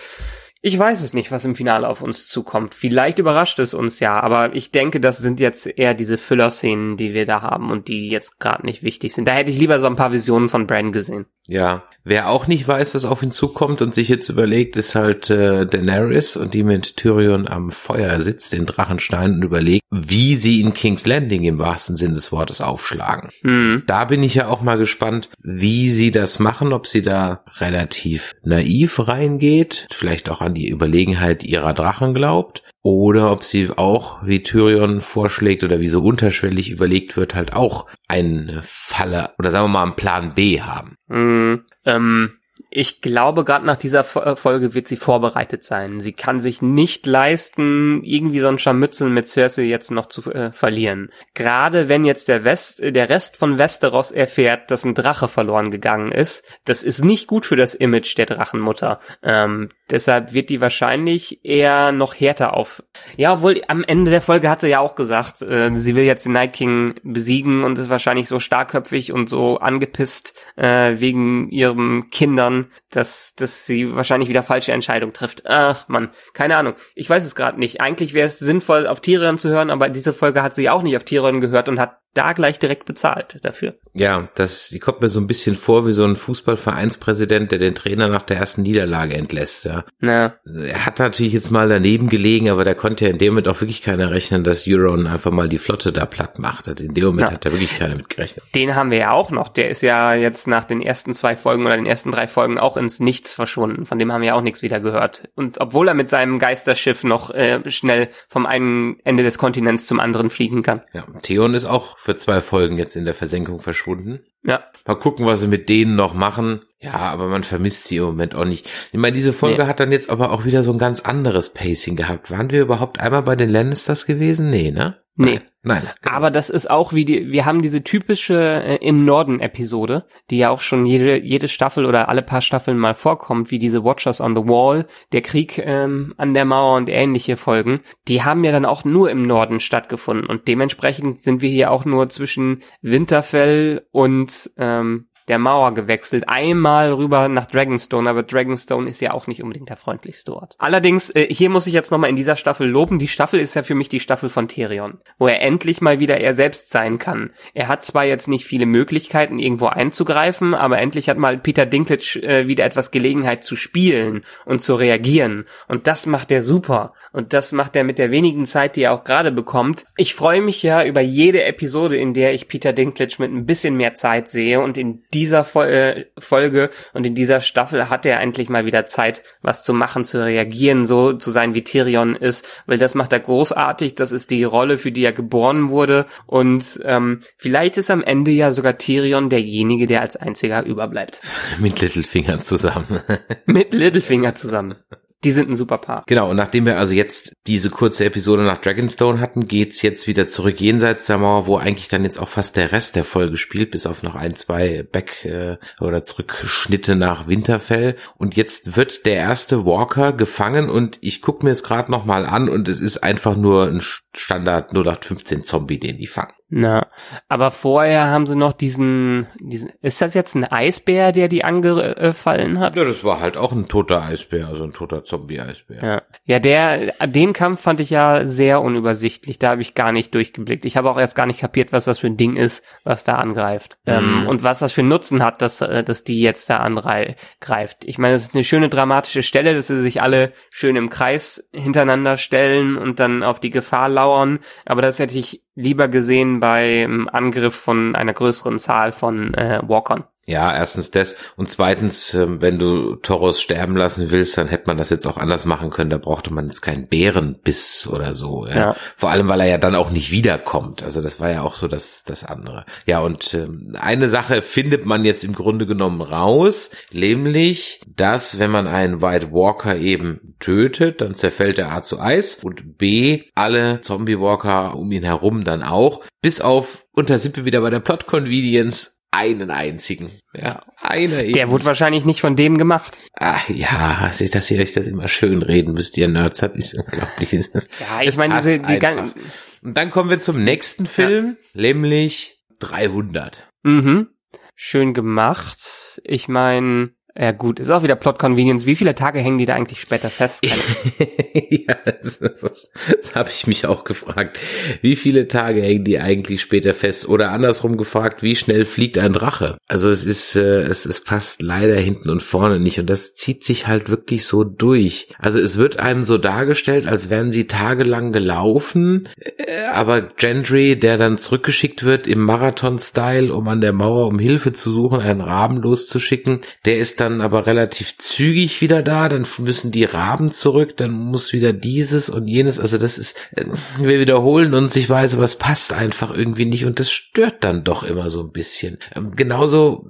[0.69, 2.75] ich weiß es nicht, was im Finale auf uns zukommt.
[2.75, 7.15] Vielleicht überrascht es uns ja, aber ich denke, das sind jetzt eher diese Füller-Szenen, die
[7.15, 9.27] wir da haben und die jetzt gerade nicht wichtig sind.
[9.27, 11.25] Da hätte ich lieber so ein paar Visionen von Bran gesehen.
[11.49, 15.31] Ja, wer auch nicht weiß, was auf ihn zukommt und sich jetzt überlegt, ist halt
[15.31, 20.61] äh, Daenerys und die mit Tyrion am Feuer sitzt, den Drachenstein und überlegt, wie sie
[20.61, 23.31] in King's Landing im wahrsten Sinn des Wortes aufschlagen.
[23.41, 23.83] Hm.
[23.87, 28.37] Da bin ich ja auch mal gespannt, wie sie das machen, ob sie da relativ
[28.43, 34.43] naiv reingeht, vielleicht auch an die Überlegenheit ihrer Drachen glaubt, oder ob sie auch, wie
[34.43, 39.69] Tyrion vorschlägt oder wie so unterschwellig überlegt wird, halt auch eine Falle oder sagen wir
[39.69, 40.97] mal einen Plan B haben.
[41.09, 41.65] Hm.
[41.85, 42.38] Ähm,
[42.71, 46.01] ich glaube, gerade nach dieser äh, Folge wird sie vorbereitet sein.
[46.01, 50.53] Sie kann sich nicht leisten, irgendwie so ein Scharmützel mit Cersei jetzt noch zu äh,
[50.53, 51.11] verlieren.
[51.33, 55.71] Gerade wenn jetzt der West, äh, der Rest von Westeros erfährt, dass ein Drache verloren
[55.71, 59.01] gegangen ist, das ist nicht gut für das Image der Drachenmutter.
[59.23, 62.83] Ähm, deshalb wird die wahrscheinlich eher noch härter auf.
[63.17, 66.27] Ja, obwohl am Ende der Folge hat sie ja auch gesagt, äh, sie will jetzt
[66.27, 72.11] den Night King besiegen und ist wahrscheinlich so starkköpfig und so angepisst äh, wegen ihren
[72.11, 72.58] Kindern,
[72.91, 75.47] dass, dass sie wahrscheinlich wieder falsche Entscheidung trifft.
[75.47, 76.75] Ach man, keine Ahnung.
[76.95, 77.81] Ich weiß es gerade nicht.
[77.81, 80.97] Eigentlich wäre es sinnvoll, auf Tyrion zu hören, aber diese Folge hat sie auch nicht
[80.97, 83.75] auf Tyrion gehört und hat da gleich direkt bezahlt dafür.
[83.95, 87.75] Ja, das, die kommt mir so ein bisschen vor wie so ein Fußballvereinspräsident, der den
[87.75, 89.85] Trainer nach der ersten Niederlage entlässt, ja.
[90.01, 93.33] Na, Also Er hat natürlich jetzt mal daneben gelegen, aber da konnte ja in dem
[93.35, 96.69] Moment auch wirklich keiner rechnen, dass Euron einfach mal die Flotte da platt macht.
[96.69, 97.35] Also In dem Moment Ja.
[97.35, 98.45] hat da wirklich keiner mit gerechnet.
[98.55, 99.49] den haben wir ja auch noch.
[99.49, 102.77] Der ist ja jetzt nach den ersten zwei Folgen oder den ersten drei Folgen auch
[102.77, 103.87] ins Nichts verschwunden.
[103.87, 105.23] Von dem haben wir auch nichts wieder gehört.
[105.35, 110.01] Und obwohl er mit seinem Geisterschiff noch äh, schnell vom einen Ende des Kontinents zum
[110.01, 110.83] anderen fliegen kann.
[110.93, 114.21] Ja, Theon ist auch für zwei Folgen jetzt in der Versenkung verschwunden.
[114.45, 116.63] Ja, Mal gucken, was sie mit denen noch machen.
[116.81, 118.69] Ja, aber man vermisst sie im Moment auch nicht.
[118.93, 119.69] Ich meine, diese Folge Nee.
[119.69, 122.31] hat dann jetzt aber auch wieder so ein ganz anderes Pacing gehabt.
[122.31, 124.49] Waren wir überhaupt einmal bei den Lannisters gewesen?
[124.49, 124.97] Nee, ne?
[125.17, 125.33] Nee.
[125.35, 125.43] Nein.
[125.65, 125.89] Nein.
[126.05, 130.39] Aber das ist auch wie die, wir haben diese typische äh, im Norden Episode, die
[130.39, 134.21] ja auch schon jede, jede Staffel oder alle paar Staffeln mal vorkommt, wie diese Watchers
[134.21, 137.81] on the Wall, der Krieg ähm, an der Mauer und ähnliche Folgen.
[138.07, 141.85] Die haben ja dann auch nur im Norden stattgefunden und dementsprechend sind wir hier auch
[141.85, 146.29] nur zwischen Winterfell und ähm, der Mauer gewechselt.
[146.29, 150.57] Einmal rüber nach Dragonstone, aber Dragonstone ist ja auch nicht unbedingt der freundlichste Ort.
[150.59, 152.99] Allerdings, äh, hier muss ich jetzt nochmal in dieser Staffel loben.
[152.99, 156.19] Die Staffel ist ja für mich die Staffel von Tyrion, wo er endlich mal wieder
[156.19, 157.31] er selbst sein kann.
[157.55, 162.23] Er hat zwar jetzt nicht viele Möglichkeiten, irgendwo einzugreifen, aber endlich hat mal Peter Dinklage
[162.23, 165.45] äh, wieder etwas Gelegenheit zu spielen und zu reagieren.
[165.69, 166.95] Und das macht er super.
[167.13, 169.85] Und das macht er mit der wenigen Zeit, die er auch gerade bekommt.
[169.97, 173.77] Ich freue mich ja über jede Episode, in der ich Peter Dinklage mit ein bisschen
[173.77, 174.61] mehr Zeit sehe.
[174.61, 179.23] Und in dieser äh, Folge und in dieser Staffel hat er endlich mal wieder Zeit,
[179.43, 182.47] was zu machen, zu reagieren, so zu sein, wie Tyrion ist.
[182.67, 183.97] Weil das macht er großartig.
[183.97, 186.07] Das ist die Rolle, für die er geboren wurde.
[186.27, 191.21] Und ähm, vielleicht ist am Ende ja sogar Tyrion derjenige, der als einziger überbleibt.
[191.59, 193.01] Mit Littlefinger zusammen.
[193.47, 194.77] mit Littlefinger zusammen.
[195.25, 196.05] Die sind ein super Paar.
[196.07, 200.29] Genau, und nachdem wir also jetzt diese kurze Episode nach Dragonstone hatten, geht's jetzt wieder
[200.29, 203.73] zurück jenseits der Mauer, wo eigentlich dann jetzt auch fast der Rest der Folge spielt,
[203.73, 207.97] bis auf noch ein, zwei Back- äh, oder Zurückschnitte nach Winterfell.
[208.17, 212.49] Und jetzt wird der erste Walker gefangen und ich gucke mir es gerade nochmal an
[212.49, 216.33] und es ist einfach nur ein Standard 0815 Zombie, den die fangen.
[216.51, 216.87] Na,
[217.29, 222.59] aber vorher haben sie noch diesen, diesen, ist das jetzt ein Eisbär, der die angefallen
[222.59, 222.75] hat?
[222.77, 225.83] Ja, das war halt auch ein toter Eisbär, also ein toter Zombie-Eisbär.
[225.83, 226.03] Ja.
[226.25, 230.65] ja, der, den Kampf fand ich ja sehr unübersichtlich, da habe ich gar nicht durchgeblickt.
[230.65, 233.15] Ich habe auch erst gar nicht kapiert, was das für ein Ding ist, was da
[233.17, 233.79] angreift.
[233.87, 233.93] Mhm.
[233.93, 237.85] Ähm, und was das für einen Nutzen hat, dass, äh, dass die jetzt da angreift.
[237.85, 241.49] Ich meine, es ist eine schöne dramatische Stelle, dass sie sich alle schön im Kreis
[241.53, 247.09] hintereinander stellen und dann auf die Gefahr lauern, aber das hätte ich lieber gesehen beim
[247.09, 250.05] Angriff von einer größeren Zahl von äh, Walkern.
[250.29, 254.77] Ja, erstens das und zweitens, ähm, wenn du Toros sterben lassen willst, dann hätte man
[254.77, 255.89] das jetzt auch anders machen können.
[255.89, 258.47] Da brauchte man jetzt keinen Bärenbiss oder so.
[258.47, 258.55] Ja?
[258.55, 258.77] ja.
[258.95, 260.83] Vor allem, weil er ja dann auch nicht wiederkommt.
[260.83, 262.67] Also das war ja auch so das das andere.
[262.85, 268.51] Ja und ähm, eine Sache findet man jetzt im Grunde genommen raus, nämlich, dass wenn
[268.51, 273.81] man einen White Walker eben tötet, dann zerfällt er A zu Eis und B alle
[273.81, 277.71] Zombie Walker um ihn herum dann auch, bis auf und da sind wir wieder bei
[277.71, 280.11] der Plot Convenience einen einzigen.
[280.35, 281.33] Ja, einer eben.
[281.33, 282.97] Der wurde wahrscheinlich nicht von dem gemacht.
[283.15, 287.33] Ah, ja, dass ihr euch das immer schön reden müsst, ihr Nerds, hat ist unglaublich.
[287.33, 289.15] ja, ich meine, diese, die ganzen.
[289.63, 291.63] Und dann kommen wir zum nächsten Film, ja.
[291.63, 293.49] nämlich 300.
[293.63, 294.09] Mhm.
[294.55, 296.01] Schön gemacht.
[296.05, 296.91] Ich meine,
[297.21, 298.65] ja gut, ist auch wieder Plot Convenience.
[298.65, 300.47] Wie viele Tage hängen die da eigentlich später fest?
[301.35, 304.39] ja, das, das, das, das habe ich mich auch gefragt.
[304.83, 307.09] Wie viele Tage hängen die eigentlich später fest?
[307.09, 309.59] Oder andersrum gefragt, wie schnell fliegt ein Drache?
[309.67, 313.43] Also es ist, äh, es, es passt leider hinten und vorne nicht und das zieht
[313.43, 315.09] sich halt wirklich so durch.
[315.19, 320.99] Also es wird einem so dargestellt, als wären sie tagelang gelaufen, äh, aber Gendry, der
[320.99, 325.57] dann zurückgeschickt wird im Marathon-Style, um an der Mauer um Hilfe zu suchen, einen Raben
[325.57, 330.77] loszuschicken, der ist dann dann aber relativ zügig wieder da, dann müssen die Raben zurück,
[330.77, 333.45] dann muss wieder dieses und jenes, also das ist, äh,
[333.79, 337.65] wir wiederholen uns, ich weiß, aber es passt einfach irgendwie nicht und das stört dann
[337.65, 338.79] doch immer so ein bisschen.
[338.95, 339.87] Ähm, genauso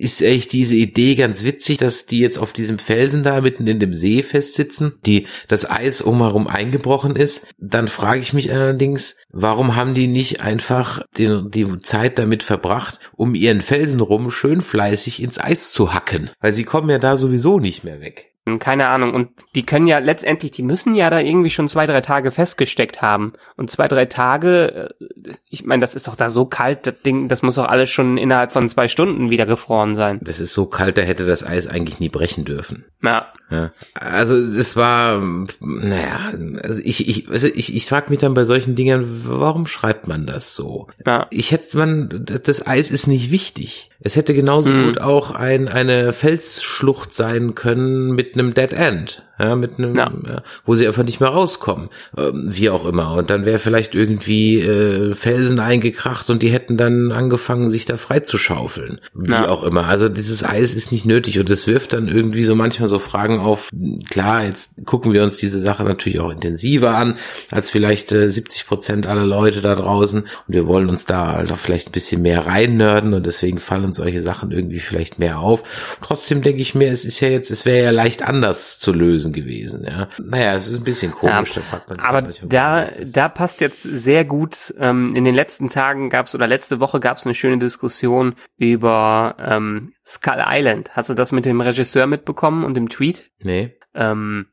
[0.00, 3.78] ist echt diese Idee ganz witzig, dass die jetzt auf diesem Felsen da mitten in
[3.78, 7.48] dem See festsitzen, die das Eis umherum eingebrochen ist.
[7.58, 12.98] Dann frage ich mich allerdings, warum haben die nicht einfach die, die Zeit damit verbracht,
[13.14, 16.30] um ihren Felsen rum schön fleißig ins Eis zu hacken?
[16.40, 18.29] Weil sie kommen ja da sowieso nicht mehr weg.
[18.58, 19.14] Keine Ahnung.
[19.14, 23.02] Und die können ja letztendlich, die müssen ja da irgendwie schon zwei, drei Tage festgesteckt
[23.02, 23.34] haben.
[23.56, 27.28] Und zwei, drei Tage, äh, ich meine, das ist doch da so kalt, das Ding,
[27.28, 30.20] das muss doch alles schon innerhalb von zwei Stunden wieder gefroren sein.
[30.22, 32.86] Das ist so kalt, da hätte das Eis eigentlich nie brechen dürfen.
[33.02, 33.26] Ja.
[33.50, 33.72] ja.
[33.94, 35.22] Also es war,
[35.60, 40.08] naja, also ich, ich, also ich, ich frage mich dann bei solchen Dingen, warum schreibt
[40.08, 40.88] man das so?
[41.06, 41.26] Ja.
[41.30, 43.90] Ich hätte man, das Eis ist nicht wichtig.
[44.00, 44.86] Es hätte genauso mhm.
[44.86, 50.12] gut auch ein, eine Felsschlucht sein können mit einem Dead End ja, mit einem, ja.
[50.66, 53.14] Wo sie einfach nicht mehr rauskommen, ähm, wie auch immer.
[53.14, 57.96] Und dann wäre vielleicht irgendwie äh, Felsen eingekracht und die hätten dann angefangen, sich da
[57.96, 59.48] frei zu schaufeln, wie ja.
[59.48, 59.86] auch immer.
[59.86, 63.38] Also dieses Eis ist nicht nötig und es wirft dann irgendwie so manchmal so Fragen
[63.40, 63.70] auf.
[64.10, 67.16] Klar, jetzt gucken wir uns diese Sache natürlich auch intensiver an
[67.50, 71.56] als vielleicht äh, 70 Prozent aller Leute da draußen und wir wollen uns da halt
[71.56, 75.62] vielleicht ein bisschen mehr reinnörden und deswegen fallen solche Sachen irgendwie vielleicht mehr auf.
[76.02, 79.29] Trotzdem denke ich mir, es ist ja jetzt, es wäre ja leicht anders zu lösen
[79.34, 80.08] Wesen gewesen, ja.
[80.18, 84.74] Naja, es ist ein bisschen komisch, ja, da Aber da, da passt jetzt sehr gut,
[84.78, 89.92] ähm, in den letzten Tagen gab's oder letzte Woche gab's eine schöne Diskussion über ähm,
[90.06, 90.90] Skull Island.
[90.96, 93.30] Hast du das mit dem Regisseur mitbekommen und dem Tweet?
[93.42, 93.76] Nee.
[93.94, 94.46] Ähm,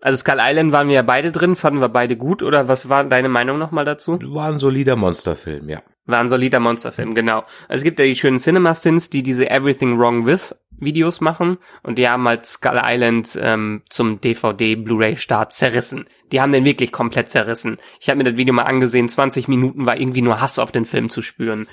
[0.00, 3.04] also Skull Island waren wir ja beide drin, fanden wir beide gut, oder was war
[3.04, 4.18] deine Meinung nochmal dazu?
[4.22, 5.82] War ein solider Monsterfilm, ja.
[6.10, 7.44] War ein solider Monsterfilm, genau.
[7.68, 12.08] Es gibt ja die schönen Cinema-Sins, die diese Everything Wrong With Videos machen und die
[12.08, 16.06] haben halt Skull Island ähm, zum DVD Blu-ray Start zerrissen.
[16.32, 17.78] Die haben den wirklich komplett zerrissen.
[18.00, 20.86] Ich habe mir das Video mal angesehen, 20 Minuten war irgendwie nur Hass auf den
[20.86, 21.68] Film zu spüren.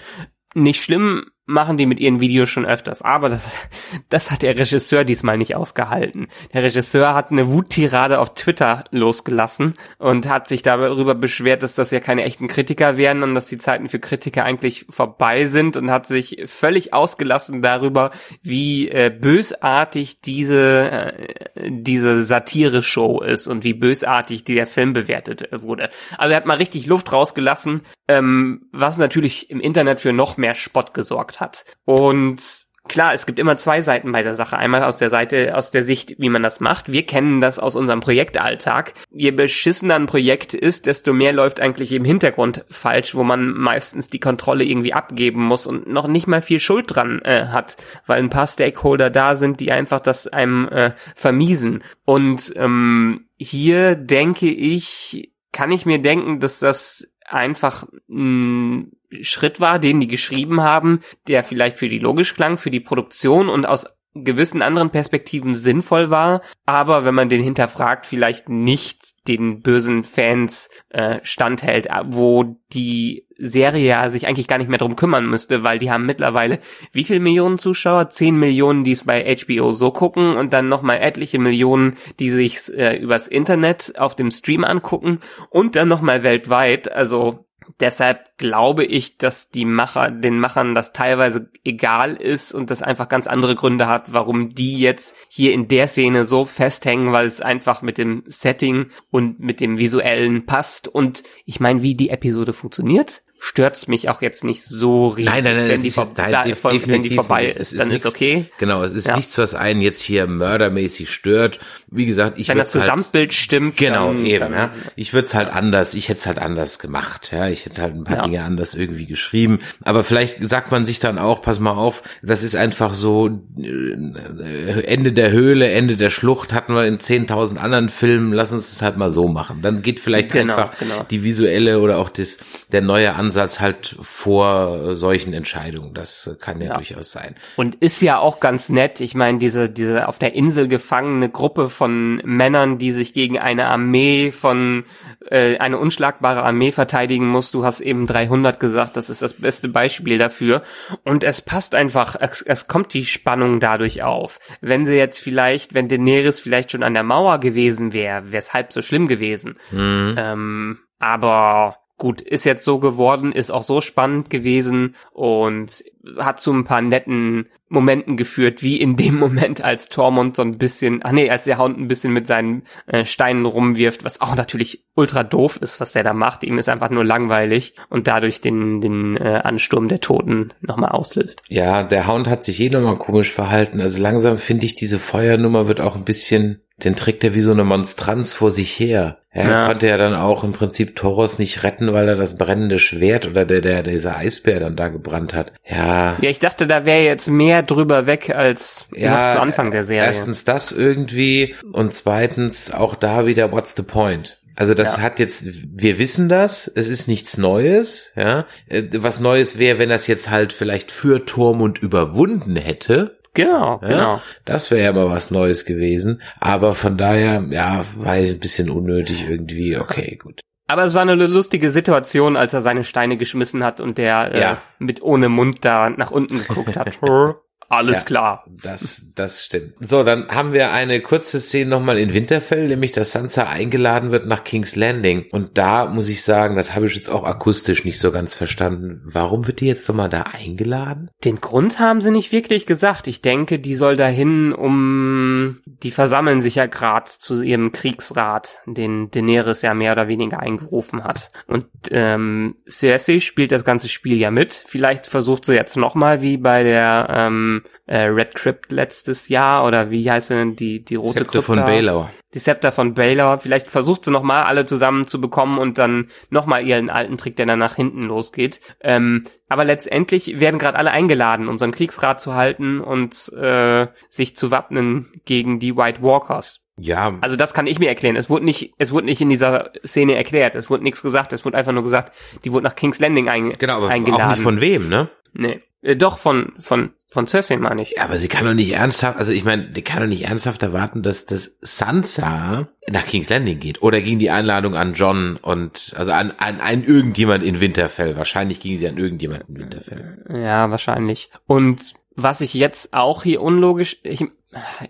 [0.53, 3.01] Nicht schlimm, machen die mit ihren Videos schon öfters.
[3.01, 3.67] Aber das,
[4.09, 6.27] das hat der Regisseur diesmal nicht ausgehalten.
[6.53, 11.91] Der Regisseur hat eine Wuttirade auf Twitter losgelassen und hat sich darüber beschwert, dass das
[11.91, 15.89] ja keine echten Kritiker wären und dass die Zeiten für Kritiker eigentlich vorbei sind und
[15.89, 21.37] hat sich völlig ausgelassen darüber, wie äh, bösartig diese, äh,
[21.69, 25.89] diese Satire-Show ist und wie bösartig der Film bewertet wurde.
[26.17, 30.55] Also er hat mal richtig Luft rausgelassen, ähm, was natürlich im Internet für noch mehr
[30.55, 31.65] Spott gesorgt hat.
[31.85, 32.41] Und
[32.87, 34.57] klar, es gibt immer zwei Seiten bei der Sache.
[34.57, 36.91] Einmal aus der Seite, aus der Sicht, wie man das macht.
[36.91, 38.93] Wir kennen das aus unserem Projektalltag.
[39.11, 44.09] Je beschissener ein Projekt ist, desto mehr läuft eigentlich im Hintergrund falsch, wo man meistens
[44.09, 48.19] die Kontrolle irgendwie abgeben muss und noch nicht mal viel Schuld dran äh, hat, weil
[48.19, 51.83] ein paar Stakeholder da sind, die einfach das einem äh, vermiesen.
[52.05, 59.79] Und ähm, hier denke ich, kann ich mir denken, dass das einfach ein Schritt war,
[59.79, 63.85] den die geschrieben haben, der vielleicht für die logisch klang, für die Produktion und aus
[64.23, 70.69] gewissen anderen Perspektiven sinnvoll war, aber wenn man den hinterfragt, vielleicht nicht den bösen Fans
[70.89, 75.79] äh, standhält, wo die Serie ja sich eigentlich gar nicht mehr drum kümmern müsste, weil
[75.79, 76.59] die haben mittlerweile
[76.91, 78.09] wie viel Millionen Zuschauer?
[78.09, 82.73] Zehn Millionen, die es bei HBO so gucken und dann nochmal etliche Millionen, die sich
[82.75, 86.91] äh, übers Internet auf dem Stream angucken und dann nochmal weltweit.
[86.91, 87.46] Also
[87.79, 93.09] Deshalb glaube ich, dass die Macher, den Machern das teilweise egal ist und das einfach
[93.09, 97.41] ganz andere Gründe hat, warum die jetzt hier in der Szene so festhängen, weil es
[97.41, 100.87] einfach mit dem Setting und mit dem visuellen passt.
[100.87, 105.31] Und ich meine, wie die Episode funktioniert, stört's mich auch jetzt nicht so riesig.
[105.31, 106.45] Nein, nein, nein, wenn, die, ist, nein, da,
[106.85, 108.45] wenn die vorbei ist, ist, dann ist, ist okay.
[108.57, 109.15] Genau, es ist ja.
[109.15, 111.59] nichts, was einen jetzt hier mördermäßig stört.
[111.89, 113.77] Wie gesagt, ich Wenn das halt, Gesamtbild stimmt.
[113.77, 114.71] Genau, dann, eben, dann, ja.
[114.95, 117.47] Ich würde es halt anders, ich hätte es halt anders gemacht, ja.
[117.47, 118.21] Ich hätte halt ein paar ja.
[118.23, 119.59] Dinge anders irgendwie geschrieben.
[119.83, 123.27] Aber vielleicht sagt man sich dann auch, pass mal auf, das ist einfach so
[123.59, 128.71] äh, Ende der Höhle, Ende der Schlucht hatten wir in 10.000 anderen Filmen, lass uns
[128.71, 129.61] es halt mal so machen.
[129.61, 131.05] Dann geht vielleicht genau, einfach genau.
[131.09, 132.39] die visuelle oder auch das,
[132.71, 135.93] der neue Ansatz halt vor solchen Entscheidungen.
[135.93, 137.35] Das kann ja, ja, durchaus sein.
[137.55, 138.99] Und ist ja auch ganz nett.
[139.01, 143.67] Ich meine, diese, diese auf der Insel gefangene Gruppe von Männern, die sich gegen eine
[143.67, 144.85] Armee von,
[145.29, 147.51] äh, eine unschlagbare Armee verteidigen muss.
[147.51, 148.97] Du hast eben 300 gesagt.
[148.97, 150.63] Das ist das beste Beispiel dafür.
[151.03, 154.39] Und es passt einfach, es, es kommt die Spannung dadurch auf.
[154.61, 158.53] Wenn sie jetzt vielleicht, wenn Daenerys vielleicht schon an der Mauer gewesen wäre, wäre es
[158.53, 159.57] halb so schlimm gewesen.
[159.71, 160.15] Mhm.
[160.17, 165.83] Ähm, aber gut, ist jetzt so geworden, ist auch so spannend gewesen und
[166.19, 170.57] hat zu ein paar netten Momenten geführt, wie in dem Moment, als Tormund so ein
[170.57, 174.35] bisschen, ach nee, als der Hound ein bisschen mit seinen äh, Steinen rumwirft, was auch
[174.35, 176.43] natürlich ultra doof ist, was der da macht.
[176.43, 181.41] Ihm ist einfach nur langweilig und dadurch den, den äh, Ansturm der Toten nochmal auslöst.
[181.49, 183.81] Ja, der Hound hat sich eh nochmal komisch verhalten.
[183.81, 187.51] Also langsam finde ich, diese Feuernummer wird auch ein bisschen den trägt er wie so
[187.51, 189.17] eine Monstranz vor sich her.
[189.31, 189.67] Er ja.
[189.67, 193.45] konnte ja dann auch im Prinzip Toros nicht retten, weil er das brennende Schwert oder
[193.45, 195.51] der, der, dieser Eisbär dann da gebrannt hat.
[195.67, 196.17] Ja.
[196.21, 200.05] Ja, ich dachte, da wäre jetzt mehr drüber weg als ja, zu Anfang der Serie.
[200.05, 204.39] Erstens das irgendwie und zweitens auch da wieder What's the point?
[204.55, 205.03] Also das ja.
[205.03, 208.47] hat jetzt, wir wissen das, es ist nichts Neues, ja.
[208.67, 213.87] Äh, was Neues wäre, wenn das jetzt halt vielleicht für Tormund überwunden hätte, Genau, ja,
[213.87, 214.21] genau.
[214.45, 216.23] Das wäre ja mal was Neues gewesen.
[216.39, 219.77] Aber von daher, ja, war ein bisschen unnötig irgendwie.
[219.77, 220.41] Okay, gut.
[220.67, 224.41] Aber es war eine lustige Situation, als er seine Steine geschmissen hat und der äh,
[224.41, 224.51] ja.
[224.53, 226.97] äh, mit ohne Mund da nach unten geguckt hat.
[227.69, 228.45] Alles ja, klar.
[228.63, 229.73] Das, das stimmt.
[229.81, 234.25] So, dann haben wir eine kurze Szene nochmal in Winterfell, nämlich dass Sansa eingeladen wird
[234.25, 235.25] nach King's Landing.
[235.31, 239.01] Und da muss ich sagen, das habe ich jetzt auch akustisch nicht so ganz verstanden.
[239.03, 241.09] Warum wird die jetzt nochmal da eingeladen?
[241.25, 243.07] Den Grund haben sie nicht wirklich gesagt.
[243.07, 249.11] Ich denke, die soll dahin, um, die versammeln sich ja gerade zu ihrem Kriegsrat, den
[249.11, 251.29] Daenerys ja mehr oder weniger eingerufen hat.
[251.47, 254.63] Und ähm, Cersei spielt das ganze Spiel ja mit.
[254.65, 259.89] Vielleicht versucht sie jetzt nochmal, wie bei der ähm, äh, Red Crypt letztes Jahr oder
[259.91, 262.11] wie heißt denn die die rote Scepter von Baylor.
[262.33, 263.39] Die Scepter von Baylor.
[263.39, 267.17] Vielleicht versucht sie noch mal alle zusammen zu bekommen und dann noch mal ihren alten
[267.17, 268.59] Trick, der dann nach hinten losgeht.
[268.81, 273.87] Ähm, aber letztendlich werden gerade alle eingeladen, um so einen Kriegsrat zu halten und äh,
[274.09, 276.61] sich zu wappnen gegen die White Walkers.
[276.79, 277.15] Ja.
[277.21, 278.15] Also das kann ich mir erklären.
[278.15, 280.55] Es wurde nicht, es wurde nicht in dieser Szene erklärt.
[280.55, 281.33] Es wurde nichts gesagt.
[281.33, 282.15] Es wurde einfach nur gesagt,
[282.45, 284.25] die wurde nach King's Landing ein, genau, aber eingeladen.
[284.25, 285.09] Auch nicht von wem, ne?
[285.37, 285.61] Nee.
[285.81, 287.95] Äh, doch, von, von, von Cersei meine ich.
[287.97, 290.63] Ja, aber sie kann doch nicht ernsthaft, also ich meine, die kann doch nicht ernsthaft
[290.63, 293.81] erwarten, dass das Sansa nach King's Landing geht.
[293.81, 298.17] Oder ging die Einladung an John und, also an, an, an irgendjemand in Winterfell.
[298.17, 300.25] Wahrscheinlich ging sie an irgendjemand in Winterfell.
[300.29, 301.29] Ja, wahrscheinlich.
[301.45, 304.25] Und was ich jetzt auch hier unlogisch, ich,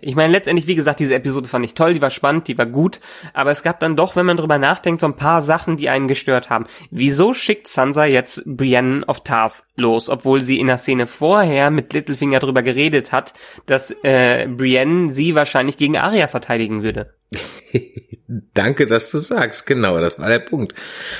[0.00, 2.66] ich meine, letztendlich, wie gesagt, diese Episode fand ich toll, die war spannend, die war
[2.66, 3.00] gut,
[3.34, 6.08] aber es gab dann doch, wenn man drüber nachdenkt, so ein paar Sachen, die einen
[6.08, 6.66] gestört haben.
[6.90, 11.92] Wieso schickt Sansa jetzt Brienne of Tarth los, obwohl sie in der Szene vorher mit
[11.92, 13.34] Littlefinger drüber geredet hat,
[13.66, 17.14] dass äh, Brienne sie wahrscheinlich gegen Arya verteidigen würde?
[18.54, 19.66] Danke, dass du sagst.
[19.66, 20.74] Genau, das war der Punkt.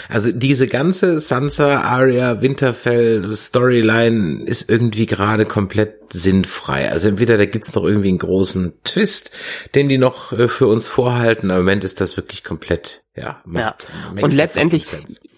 [0.09, 6.91] Also diese ganze Sansa, Arya, Winterfell Storyline ist irgendwie gerade komplett sinnfrei.
[6.91, 9.31] Also entweder da gibt's noch irgendwie einen großen Twist,
[9.75, 11.51] den die noch äh, für uns vorhalten.
[11.51, 13.43] Im Moment ist das wirklich komplett, ja.
[13.45, 14.23] Macht, ja.
[14.23, 14.87] Und letztendlich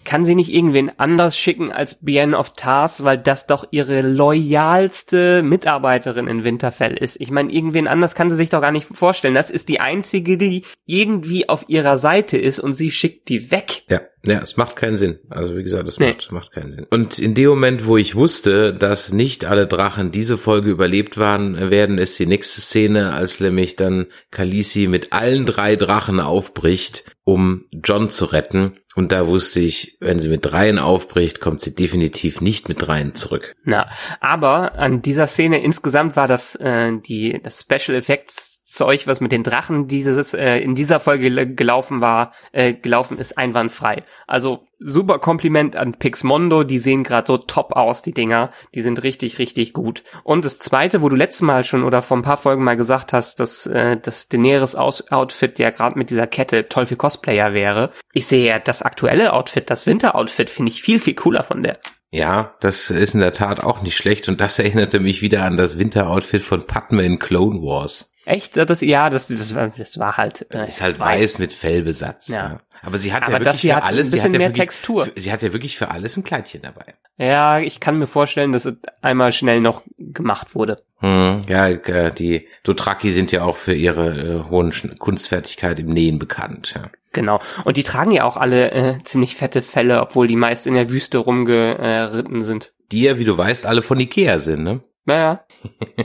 [0.03, 5.43] kann sie nicht irgendwen anders schicken als Brienne of Tars, weil das doch ihre loyalste
[5.43, 7.19] Mitarbeiterin in Winterfell ist.
[7.19, 9.35] Ich meine, irgendwen anders kann sie sich doch gar nicht vorstellen.
[9.35, 13.83] Das ist die einzige, die irgendwie auf ihrer Seite ist und sie schickt die weg.
[13.89, 14.01] Ja.
[14.23, 15.19] Ja, es macht keinen Sinn.
[15.29, 16.09] Also wie gesagt, es nee.
[16.09, 16.85] macht, macht keinen Sinn.
[16.89, 21.71] Und in dem Moment, wo ich wusste, dass nicht alle Drachen diese Folge überlebt waren,
[21.71, 27.65] werden ist die nächste Szene, als nämlich dann Khaleesi mit allen drei Drachen aufbricht, um
[27.83, 28.77] John zu retten.
[28.93, 33.15] Und da wusste ich, wenn sie mit dreien aufbricht, kommt sie definitiv nicht mit dreien
[33.15, 33.55] zurück.
[33.63, 33.87] Na,
[34.19, 39.31] aber an dieser Szene insgesamt war das äh, die das Special Effects Zeug, was mit
[39.31, 44.03] den Drachen dieses äh, in dieser Folge gelaufen war, äh, gelaufen ist, einwandfrei.
[44.27, 48.51] Also super Kompliment an Pixmondo, die sehen gerade so top aus, die Dinger.
[48.73, 50.03] Die sind richtig, richtig gut.
[50.23, 53.13] Und das zweite, wo du letztes Mal schon oder vor ein paar Folgen mal gesagt
[53.13, 57.91] hast, dass äh, das Daenerys Outfit ja gerade mit dieser Kette toll für Cosplayer wäre.
[58.13, 61.77] Ich sehe ja das aktuelle Outfit, das Winter-Outfit, finde ich viel, viel cooler von der.
[62.13, 65.55] Ja, das ist in der Tat auch nicht schlecht und das erinnerte mich wieder an
[65.55, 68.10] das Winter-Outfit von Padme in Clone Wars.
[68.25, 68.55] Echt?
[68.57, 70.45] Das, ja, das, das, war, das war halt.
[70.51, 71.21] Äh, ist halt weiß.
[71.21, 72.27] weiß mit Fellbesatz.
[72.27, 72.35] Ja.
[72.35, 72.59] ja.
[72.83, 74.11] Aber sie hat Aber ja wirklich für hat alles.
[74.11, 75.07] sie hat ja mehr wirklich, Textur.
[75.15, 76.85] Sie hat ja wirklich für alles ein Kleidchen dabei.
[77.17, 80.77] Ja, ich kann mir vorstellen, dass es einmal schnell noch gemacht wurde.
[80.99, 86.17] Hm, ja, äh, die Dothraki sind ja auch für ihre äh, hohen Kunstfertigkeit im Nähen
[86.17, 86.73] bekannt.
[86.75, 86.89] Ja.
[87.13, 87.39] Genau.
[87.65, 90.89] Und die tragen ja auch alle äh, ziemlich fette Felle, obwohl die meist in der
[90.89, 92.73] Wüste rumgeritten sind.
[92.91, 94.81] Die ja, wie du weißt, alle von Ikea sind, ne?
[95.05, 95.45] Naja.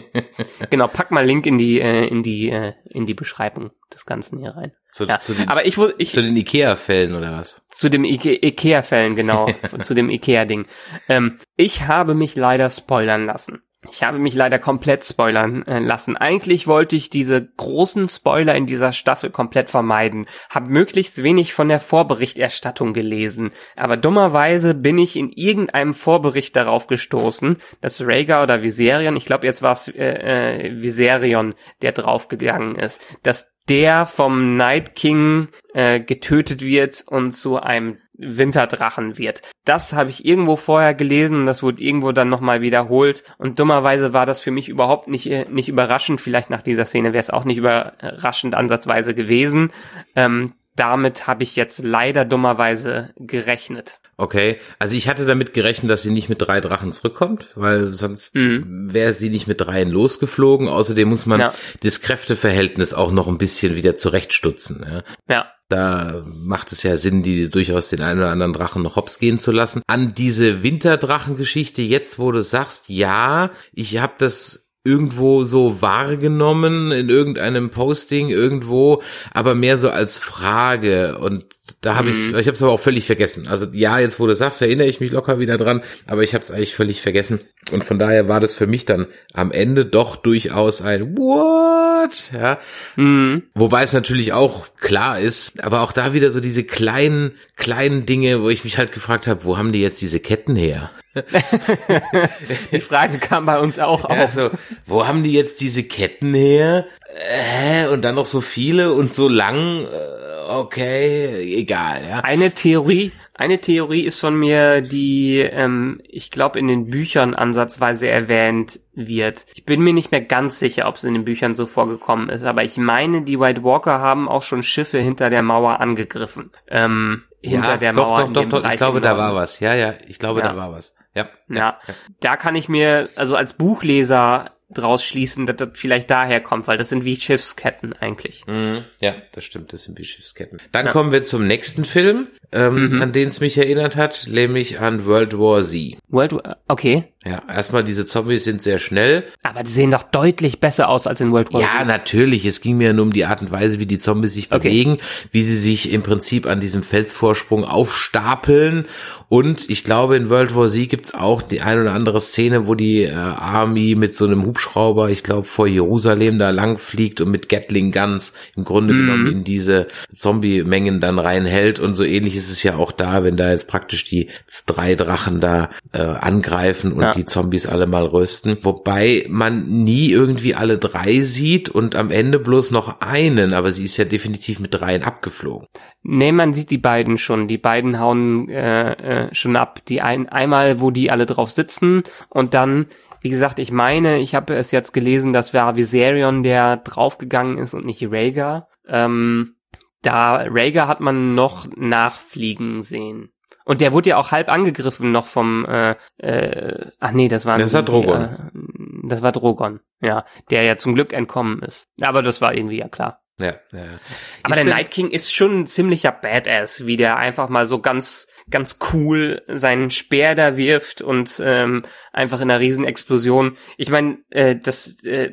[0.71, 4.39] genau, pack mal Link in die äh, in die äh, in die Beschreibung des Ganzen
[4.39, 4.73] hier rein.
[4.91, 5.21] Zu, ja.
[5.21, 7.63] zu den, Aber ich, ich zu den Ikea-Fällen oder was?
[7.69, 9.49] Zu dem Ike Ikea-Fällen genau,
[9.83, 10.67] zu dem Ikea-Ding.
[11.09, 13.63] Ähm, ich habe mich leider spoilern lassen.
[13.91, 16.17] Ich habe mich leider komplett spoilern äh, lassen.
[16.17, 20.27] Eigentlich wollte ich diese großen Spoiler in dieser Staffel komplett vermeiden.
[20.51, 23.51] Hab möglichst wenig von der Vorberichterstattung gelesen.
[23.77, 29.47] Aber dummerweise bin ich in irgendeinem Vorbericht darauf gestoßen, dass Rhaegar oder Viserion, ich glaube
[29.47, 36.01] jetzt war es äh, äh, Viserion, der draufgegangen ist, dass der vom Night King äh,
[36.01, 39.43] getötet wird und zu einem Winterdrachen wird.
[39.65, 43.25] Das habe ich irgendwo vorher gelesen und das wurde irgendwo dann nochmal wiederholt.
[43.39, 46.21] Und dummerweise war das für mich überhaupt nicht, äh, nicht überraschend.
[46.21, 49.73] Vielleicht nach dieser Szene wäre es auch nicht überraschend ansatzweise gewesen.
[50.15, 54.01] Ähm, damit habe ich jetzt leider dummerweise gerechnet.
[54.19, 58.35] Okay, also ich hatte damit gerechnet, dass sie nicht mit drei Drachen zurückkommt, weil sonst
[58.35, 58.93] mhm.
[58.93, 60.69] wäre sie nicht mit dreien losgeflogen.
[60.69, 61.55] Außerdem muss man ja.
[61.83, 64.87] das Kräfteverhältnis auch noch ein bisschen wieder zurechtstutzen.
[64.89, 65.03] Ja.
[65.29, 65.53] ja.
[65.69, 69.39] Da macht es ja Sinn, die durchaus den einen oder anderen Drachen noch hops gehen
[69.39, 69.83] zu lassen.
[69.89, 77.09] An diese Winterdrachengeschichte, jetzt wo du sagst, ja, ich habe das irgendwo so wahrgenommen in
[77.09, 81.19] irgendeinem Posting irgendwo, aber mehr so als Frage.
[81.19, 81.45] Und
[81.81, 82.11] da habe mhm.
[82.11, 83.49] ich, ich habe es aber auch völlig vergessen.
[83.49, 86.43] Also ja, jetzt wo du sagst, erinnere ich mich locker wieder dran, aber ich habe
[86.43, 90.17] es eigentlich völlig vergessen und von daher war das für mich dann am Ende doch
[90.17, 92.59] durchaus ein What, ja.
[92.97, 93.45] Mhm.
[93.55, 98.43] Wobei es natürlich auch klar ist, aber auch da wieder so diese kleinen kleinen Dinge,
[98.43, 100.91] wo ich mich halt gefragt habe, wo haben die jetzt diese Ketten her?
[102.73, 104.33] die Frage kam bei uns auch auf.
[104.33, 104.51] So,
[104.87, 106.87] wo haben die jetzt diese Ketten her?
[107.31, 109.85] Äh, und dann noch so viele und so lang.
[109.85, 112.03] Äh, okay, egal.
[112.09, 112.21] Ja.
[112.21, 118.09] Eine Theorie, eine Theorie ist von mir, die ähm, ich glaube in den Büchern ansatzweise
[118.09, 119.47] erwähnt wird.
[119.55, 122.45] Ich bin mir nicht mehr ganz sicher, ob es in den Büchern so vorgekommen ist,
[122.45, 126.51] aber ich meine, die White Walker haben auch schon Schiffe hinter der Mauer angegriffen.
[126.69, 128.29] Ähm, hinter ja, der doch, Mauer.
[128.29, 129.61] Doch, doch, doch, ich glaube, da war was.
[129.61, 130.49] Ja, ja, ich glaube, ja.
[130.49, 130.97] da war was.
[131.15, 131.57] Ja, ja.
[131.57, 131.79] Ja.
[132.21, 136.77] Da kann ich mir, also als Buchleser draus schließen, dass das vielleicht daher kommt, weil
[136.77, 138.45] das sind wie Schiffsketten eigentlich.
[138.47, 140.59] Mhm, ja, das stimmt, das sind wie Schiffsketten.
[140.73, 140.93] Dann ja.
[140.93, 143.03] kommen wir zum nächsten Film, ähm, mhm.
[143.03, 145.97] an den es mich erinnert hat, nämlich an World War Z.
[146.09, 147.05] World War, okay.
[147.27, 149.25] Ja, erstmal diese Zombies sind sehr schnell.
[149.43, 152.47] Aber die sehen doch deutlich besser aus als in World War Ja, natürlich.
[152.47, 154.69] Es ging mir nur um die Art und Weise, wie die Zombies sich okay.
[154.69, 154.99] bewegen,
[155.33, 158.87] wie sie sich im Prinzip an diesem Felsvorsprung aufstapeln.
[159.29, 162.77] Und ich glaube, in World War Z gibt's auch die ein oder andere Szene, wo
[162.77, 167.33] die äh, Army mit so einem Hubschrauber, ich glaube, vor Jerusalem da lang fliegt und
[167.33, 168.99] mit Gatling Guns im Grunde mm.
[168.99, 171.81] genommen in diese Zombie-Mengen dann reinhält.
[171.81, 174.31] Und so ähnlich ist es ja auch da, wenn da jetzt praktisch die
[174.67, 177.16] drei Drachen da äh, angreifen und ja.
[177.17, 178.59] Die Zombies alle mal rösten.
[178.63, 183.85] Wobei man nie irgendwie alle drei sieht und am Ende bloß noch einen, aber sie
[183.85, 185.67] ist ja definitiv mit dreien abgeflogen.
[186.03, 187.49] Nee, man sieht die beiden schon.
[187.49, 188.93] Die beiden hauen äh,
[189.27, 189.81] äh, schon ab.
[189.89, 192.87] Die ein, einmal, wo die alle drauf sitzen und dann
[193.27, 197.75] wie gesagt, ich meine, ich habe es jetzt gelesen, das war Viserion, der draufgegangen ist
[197.75, 198.69] und nicht Rhaegar.
[198.87, 199.57] Ähm,
[200.01, 203.33] da Rhaegar hat man noch nachfliegen sehen.
[203.67, 207.59] Und der wurde ja auch halb angegriffen noch vom, äh, äh, ach nee, das war,
[207.59, 208.23] das war Drogon.
[208.23, 211.89] Äh, das war Drogon, ja, der ja zum Glück entkommen ist.
[212.01, 213.23] Aber das war irgendwie ja klar.
[213.41, 213.97] Ja, ja.
[214.45, 217.81] Aber ist der Night King ist schon ein ziemlicher Badass, wie der einfach mal so
[217.81, 223.57] ganz, ganz cool seinen Speer da wirft und ähm, einfach in einer Riesenexplosion.
[223.77, 225.33] Ich meine, äh, das äh,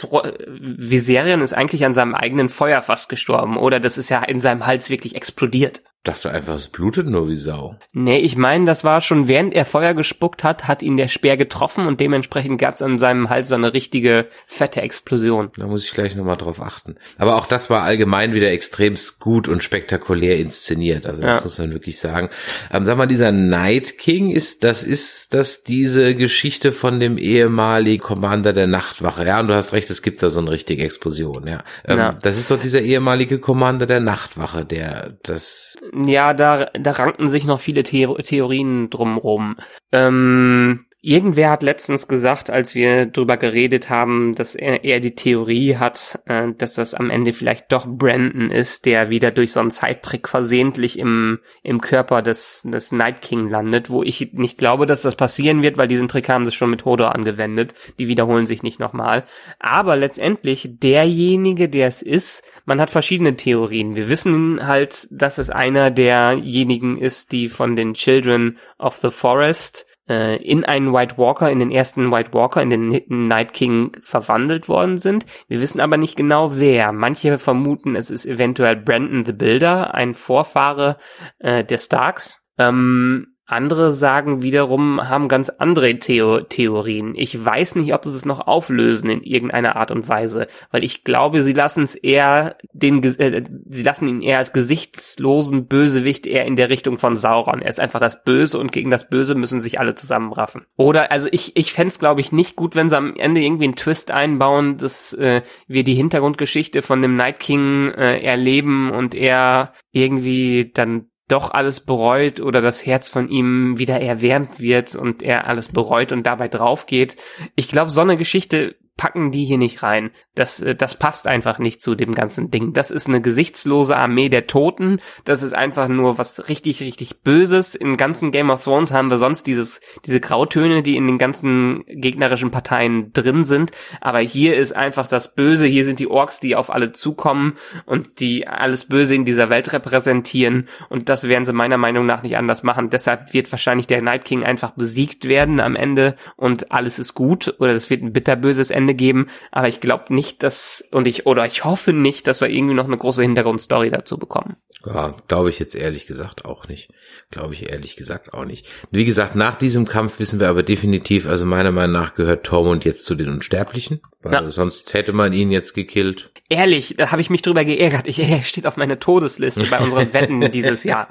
[0.00, 3.78] Viserion ist eigentlich an seinem eigenen Feuer fast gestorben, oder?
[3.78, 7.76] Das ist ja in seinem Hals wirklich explodiert dachte einfach, es blutet nur wie Sau.
[7.94, 11.38] Nee, ich meine, das war schon während er Feuer gespuckt hat, hat ihn der Speer
[11.38, 15.50] getroffen und dementsprechend gab es an seinem Hals so eine richtige fette Explosion.
[15.56, 16.96] Da muss ich gleich nochmal drauf achten.
[17.16, 21.06] Aber auch das war allgemein wieder extremst gut und spektakulär inszeniert.
[21.06, 21.44] Also das ja.
[21.44, 22.28] muss man wirklich sagen.
[22.70, 28.02] Ähm, sag mal, dieser Night King ist, das ist das diese Geschichte von dem ehemaligen
[28.02, 29.26] Commander der Nachtwache.
[29.26, 31.64] Ja, und du hast recht, es gibt da so eine richtige Explosion, ja.
[31.86, 32.12] Ähm, ja.
[32.20, 37.44] Das ist doch dieser ehemalige Commander der Nachtwache, der das ja, da, da ranken sich
[37.44, 39.56] noch viele The Theorien drumrum.
[39.92, 45.76] Ähm, Irgendwer hat letztens gesagt, als wir drüber geredet haben, dass er eher die Theorie
[45.76, 49.70] hat, äh, dass das am Ende vielleicht doch Brandon ist, der wieder durch so einen
[49.70, 55.02] Zeittrick versehentlich im, im Körper des, des Night King landet, wo ich nicht glaube, dass
[55.02, 57.74] das passieren wird, weil diesen Trick haben sie schon mit Hodor angewendet.
[57.98, 59.24] Die wiederholen sich nicht nochmal.
[59.58, 63.94] Aber letztendlich derjenige, der es ist, man hat verschiedene Theorien.
[63.94, 69.86] Wir wissen halt, dass es einer derjenigen ist, die von den Children of the Forest
[70.08, 74.68] äh, in einen White Walker, in den ersten White Walker, in den Night King verwandelt
[74.68, 75.26] worden sind.
[75.48, 76.92] Wir wissen aber nicht genau wer.
[76.92, 80.98] Manche vermuten, es ist eventuell Brandon the Builder, ein Vorfahre
[81.38, 82.42] äh, der Starks.
[82.58, 87.14] Ähm, andere sagen wiederum, haben ganz andere Theo Theorien.
[87.16, 91.04] Ich weiß nicht, ob sie es noch auflösen in irgendeiner Art und Weise, weil ich
[91.04, 96.44] glaube, sie lassen es eher den, äh, sie lassen ihn eher als gesichtslosen Bösewicht eher
[96.44, 97.62] in der Richtung von Sauron.
[97.62, 100.66] Er ist einfach das Böse und gegen das Böse müssen sich alle zusammenraffen.
[100.76, 103.76] Oder, also ich, ich fände glaube ich, nicht gut, wenn sie am Ende irgendwie einen
[103.76, 109.72] Twist einbauen, dass äh, wir die Hintergrundgeschichte von dem Night King äh, erleben und er
[109.92, 115.46] irgendwie dann doch alles bereut oder das Herz von ihm wieder erwärmt wird und er
[115.46, 117.16] alles bereut und dabei draufgeht.
[117.56, 120.10] Ich glaube, so eine Geschichte packen die hier nicht rein.
[120.34, 122.72] Das, äh, das passt einfach nicht zu dem ganzen Ding.
[122.72, 125.00] Das ist eine gesichtslose Armee der Toten.
[125.24, 127.74] Das ist einfach nur was richtig, richtig Böses.
[127.74, 131.84] Im ganzen Game of Thrones haben wir sonst dieses, diese Grautöne, die in den ganzen
[131.86, 133.72] gegnerischen Parteien drin sind.
[134.00, 135.66] Aber hier ist einfach das Böse.
[135.66, 137.54] Hier sind die Orks, die auf alle zukommen
[137.86, 140.68] und die alles Böse in dieser Welt repräsentieren.
[140.88, 142.90] Und das werden sie meiner Meinung nach nicht anders machen.
[142.90, 147.54] Deshalb wird wahrscheinlich der Night King einfach besiegt werden am Ende und alles ist gut.
[147.58, 151.24] Oder es wird ein bitterböses Ende Ende geben, aber ich glaube nicht, dass, und ich,
[151.24, 154.56] oder ich hoffe nicht, dass wir irgendwie noch eine große Hintergrundstory dazu bekommen.
[154.86, 156.90] Ja, glaube ich jetzt ehrlich gesagt auch nicht.
[157.30, 158.66] Glaube ich ehrlich gesagt auch nicht.
[158.90, 162.84] Wie gesagt, nach diesem Kampf wissen wir aber definitiv, also meiner Meinung nach gehört Tormund
[162.84, 164.50] jetzt zu den Unsterblichen, weil ja.
[164.50, 166.30] sonst hätte man ihn jetzt gekillt.
[166.50, 168.06] Ehrlich, da habe ich mich drüber geärgert.
[168.06, 171.08] Ich, er steht auf meiner Todesliste bei unseren Wetten dieses Jahr.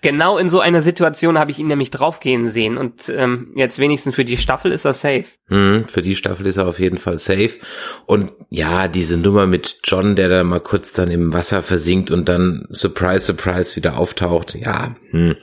[0.00, 4.16] Genau in so einer Situation habe ich ihn nämlich draufgehen sehen und ähm, jetzt wenigstens
[4.16, 5.26] für die Staffel ist er safe.
[5.46, 7.58] Hm, für die Staffel ist er auf jeden Fall safe.
[8.06, 12.28] Und ja, diese Nummer mit John, der da mal kurz dann im Wasser versinkt und
[12.28, 14.54] dann surprise, surprise wieder auftaucht.
[14.54, 15.36] Ja, hm.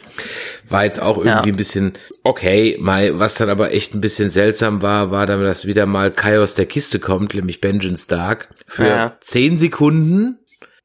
[0.67, 1.53] war jetzt auch irgendwie ja.
[1.53, 1.93] ein bisschen
[2.23, 2.77] okay.
[2.79, 6.39] Mal, was dann aber echt ein bisschen seltsam war, war dann, dass wieder mal Kai
[6.39, 9.17] aus der Kiste kommt, nämlich Benjamin Stark, für ja.
[9.21, 10.39] zehn Sekunden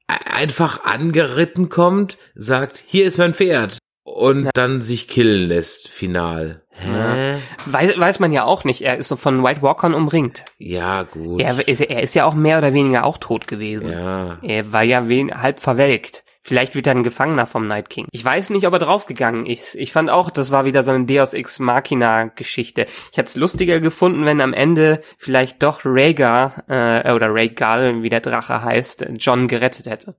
[0.06, 4.50] einfach angeritten kommt, sagt, hier ist mein Pferd und ja.
[4.54, 6.62] dann sich killen lässt, final.
[6.76, 7.36] Hä?
[7.66, 8.82] Weiß, weiß man ja auch nicht.
[8.82, 10.44] Er ist so von White Walkern umringt.
[10.58, 11.40] Ja, gut.
[11.40, 13.90] Er ist, er ist ja auch mehr oder weniger auch tot gewesen.
[13.90, 14.38] Ja.
[14.42, 16.24] Er war ja wen, halb verwelkt.
[16.46, 18.06] Vielleicht wird er ein Gefangener vom Night King.
[18.10, 19.74] Ich weiß nicht, ob er draufgegangen ist.
[19.76, 22.86] Ich fand auch, das war wieder so eine Deus Ex Machina Geschichte.
[23.10, 28.10] Ich hätte es lustiger gefunden, wenn am Ende vielleicht doch Rhaegar, äh, oder Rhaegal, wie
[28.10, 30.16] der Drache heißt, John gerettet hätte.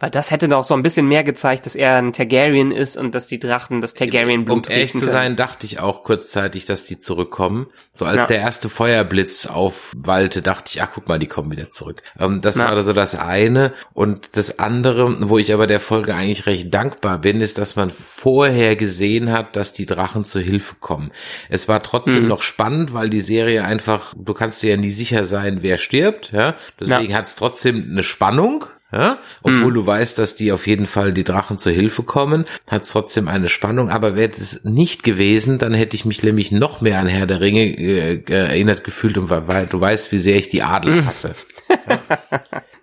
[0.00, 3.14] Weil das hätte doch so ein bisschen mehr gezeigt, dass er ein Targaryen ist und
[3.14, 5.12] dass die Drachen das Targaryen-Blut Um ehrlich zu können.
[5.12, 7.66] sein, dachte ich auch kurzzeitig, dass die zurückkommen.
[7.92, 8.26] So als Ja.
[8.26, 12.02] der erste Feuerblitz aufwallte, dachte ich, ach guck mal, die kommen wieder zurück.
[12.18, 12.70] Ähm, das Ja.
[12.74, 13.74] war so das eine.
[13.92, 17.90] Und das andere, wo ich aber der Folge eigentlich recht dankbar bin, ist, dass man
[17.90, 21.12] vorher gesehen hat, dass die Drachen zur Hilfe kommen.
[21.50, 22.28] Es war trotzdem Mhm.
[22.28, 26.32] noch spannend, weil die Serie einfach, du kannst dir ja nie sicher sein, wer stirbt.
[26.32, 26.54] Ja?
[26.80, 28.64] Deswegen hat es trotzdem eine Spannung.
[28.90, 29.74] Ja, obwohl Mhm.
[29.74, 33.28] du weißt, dass die auf jeden Fall die Drachen zur Hilfe kommen, hat es trotzdem
[33.28, 33.90] eine Spannung.
[33.90, 37.40] Aber wäre es nicht gewesen, dann hätte ich mich nämlich noch mehr an Herr der
[37.42, 41.34] Ringe äh, erinnert gefühlt und weil, weil du weißt, wie sehr ich die Adler hasse.
[41.68, 41.98] Ja?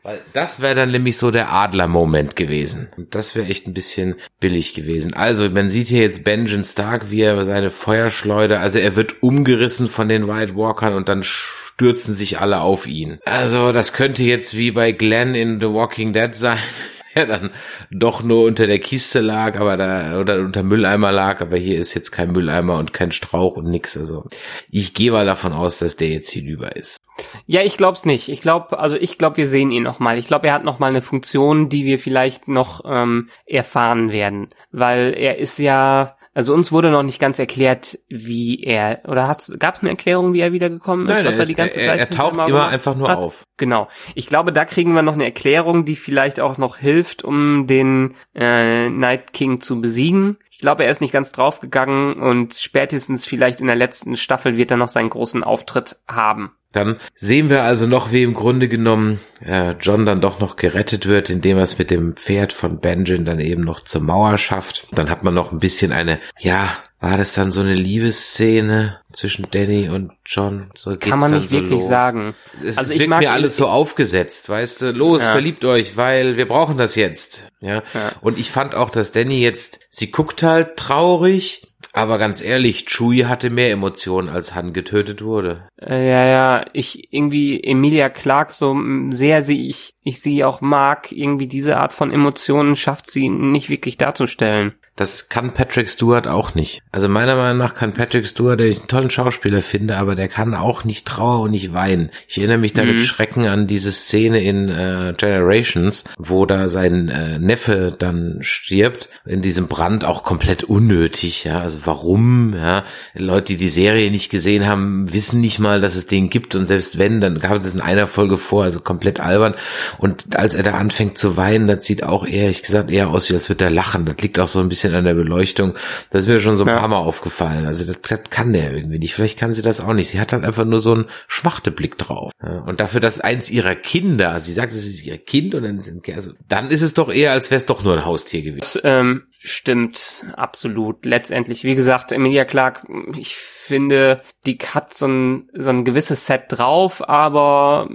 [0.05, 2.89] Weil das wäre dann nämlich so der Adler-Moment gewesen.
[2.95, 5.15] Und das wäre echt ein bisschen billig gewesen.
[5.15, 9.89] Also, man sieht hier jetzt Benjamin Stark, wie er seine Feuerschleuder, also er wird umgerissen
[9.89, 13.17] von den White Walkern und dann stürzen sich alle auf ihn.
[13.25, 16.59] Also, das könnte jetzt wie bei Glenn in The Walking Dead sein.
[17.15, 17.51] Der dann
[17.91, 21.93] doch nur unter der Kiste lag, aber da, oder unter Mülleimer lag, aber hier ist
[21.93, 23.97] jetzt kein Mülleimer und kein Strauch und nix.
[23.97, 24.25] Also,
[24.69, 26.97] ich gehe mal davon aus, dass der jetzt hinüber ist.
[27.45, 28.29] Ja, ich glaub's nicht.
[28.29, 30.17] Ich glaube, also ich glaube, wir sehen ihn noch mal.
[30.17, 34.49] Ich glaube, er hat noch mal eine Funktion, die wir vielleicht noch ähm, erfahren werden,
[34.71, 39.75] weil er ist ja, also uns wurde noch nicht ganz erklärt, wie er oder gab
[39.75, 41.87] es eine Erklärung, wie er wiedergekommen ist, Nein, was er, er ist, die ganze er,
[41.87, 43.17] Zeit er taucht hinter immer einfach nur hat?
[43.17, 43.45] auf.
[43.55, 43.87] Genau.
[44.15, 48.15] Ich glaube, da kriegen wir noch eine Erklärung, die vielleicht auch noch hilft, um den
[48.35, 50.37] äh, Night King zu besiegen.
[50.51, 54.71] Ich glaube, er ist nicht ganz draufgegangen und spätestens vielleicht in der letzten Staffel wird
[54.71, 56.51] er noch seinen großen Auftritt haben.
[56.75, 61.05] Dann sehen wir also noch, wie im Grunde genommen äh, John dann doch noch gerettet
[61.05, 64.87] wird, indem er es mit dem Pferd von Benjamin dann eben noch zur Mauer schafft.
[64.91, 66.69] Dann hat man noch ein bisschen eine, ja,
[66.99, 70.71] war das dann so eine Liebesszene zwischen Danny und John?
[70.75, 71.87] So Kann man nicht so wirklich los.
[71.87, 72.33] sagen.
[72.63, 75.31] Es, Also es mag- mir alles so aufgesetzt, weißt du, los, Ja.
[75.31, 77.47] verliebt euch, weil wir brauchen das jetzt.
[77.61, 77.83] Ja?
[77.93, 78.11] Ja.
[78.21, 83.25] Und ich fand auch, dass Danny jetzt, sie guckt halt traurig, aber ganz ehrlich, Chewie
[83.25, 85.69] hatte mehr Emotionen, als Han getötet wurde.
[85.81, 88.77] Äh, ja, ja, ich irgendwie Emilia Clark so
[89.11, 93.69] sehr sie ich ich sie auch mag, irgendwie diese Art von Emotionen schafft sie nicht
[93.69, 94.75] wirklich darzustellen.
[94.97, 96.81] Das kann Patrick Stewart auch nicht.
[96.91, 100.29] Also meiner Meinung nach kann Patrick Stewart, der ich einen tollen Schauspieler finde, aber der
[100.29, 102.11] kann auch nicht Trauer und nicht weinen.
[102.29, 102.91] Ich erinnere mich da Mhm.
[102.93, 109.09] mit Schrecken an diese Szene in äh, Generations, wo da sein äh, Neffe dann stirbt,
[109.25, 111.59] in diesem Brand auch komplett unnötig, ja.
[111.59, 112.85] Also warum, ja.
[113.13, 116.67] Leute, die die Serie nicht gesehen haben, wissen nicht mal, dass es den gibt und
[116.67, 119.55] selbst wenn, dann gab es in einer Folge vor, also komplett albern.
[119.97, 123.33] Und als er da anfängt zu weinen, das sieht auch ehrlich gesagt eher aus, wie
[123.33, 124.05] als würde er lachen.
[124.05, 125.73] Das liegt auch so ein bisschen an der Beleuchtung.
[126.11, 126.79] Das ist mir schon so ein Ja.
[126.79, 127.65] paar Mal aufgefallen.
[127.65, 129.13] Also das, das kann der irgendwie nicht.
[129.15, 130.09] Vielleicht kann sie das auch nicht.
[130.09, 132.31] Sie hat halt einfach nur so einen Schmachteblick drauf.
[132.65, 136.07] Und dafür, dass eins ihrer Kinder, sie sagt, es ist ihr Kind und dann sind,
[136.09, 138.59] also, dann ist es doch eher, als wäre es doch nur ein Haustier gewesen.
[138.59, 141.05] Das ähm, stimmt absolut.
[141.05, 142.83] Letztendlich, wie gesagt, Emilia Clark,
[143.17, 147.89] ich finde, die hat so ein, so ein gewisses Set drauf, aber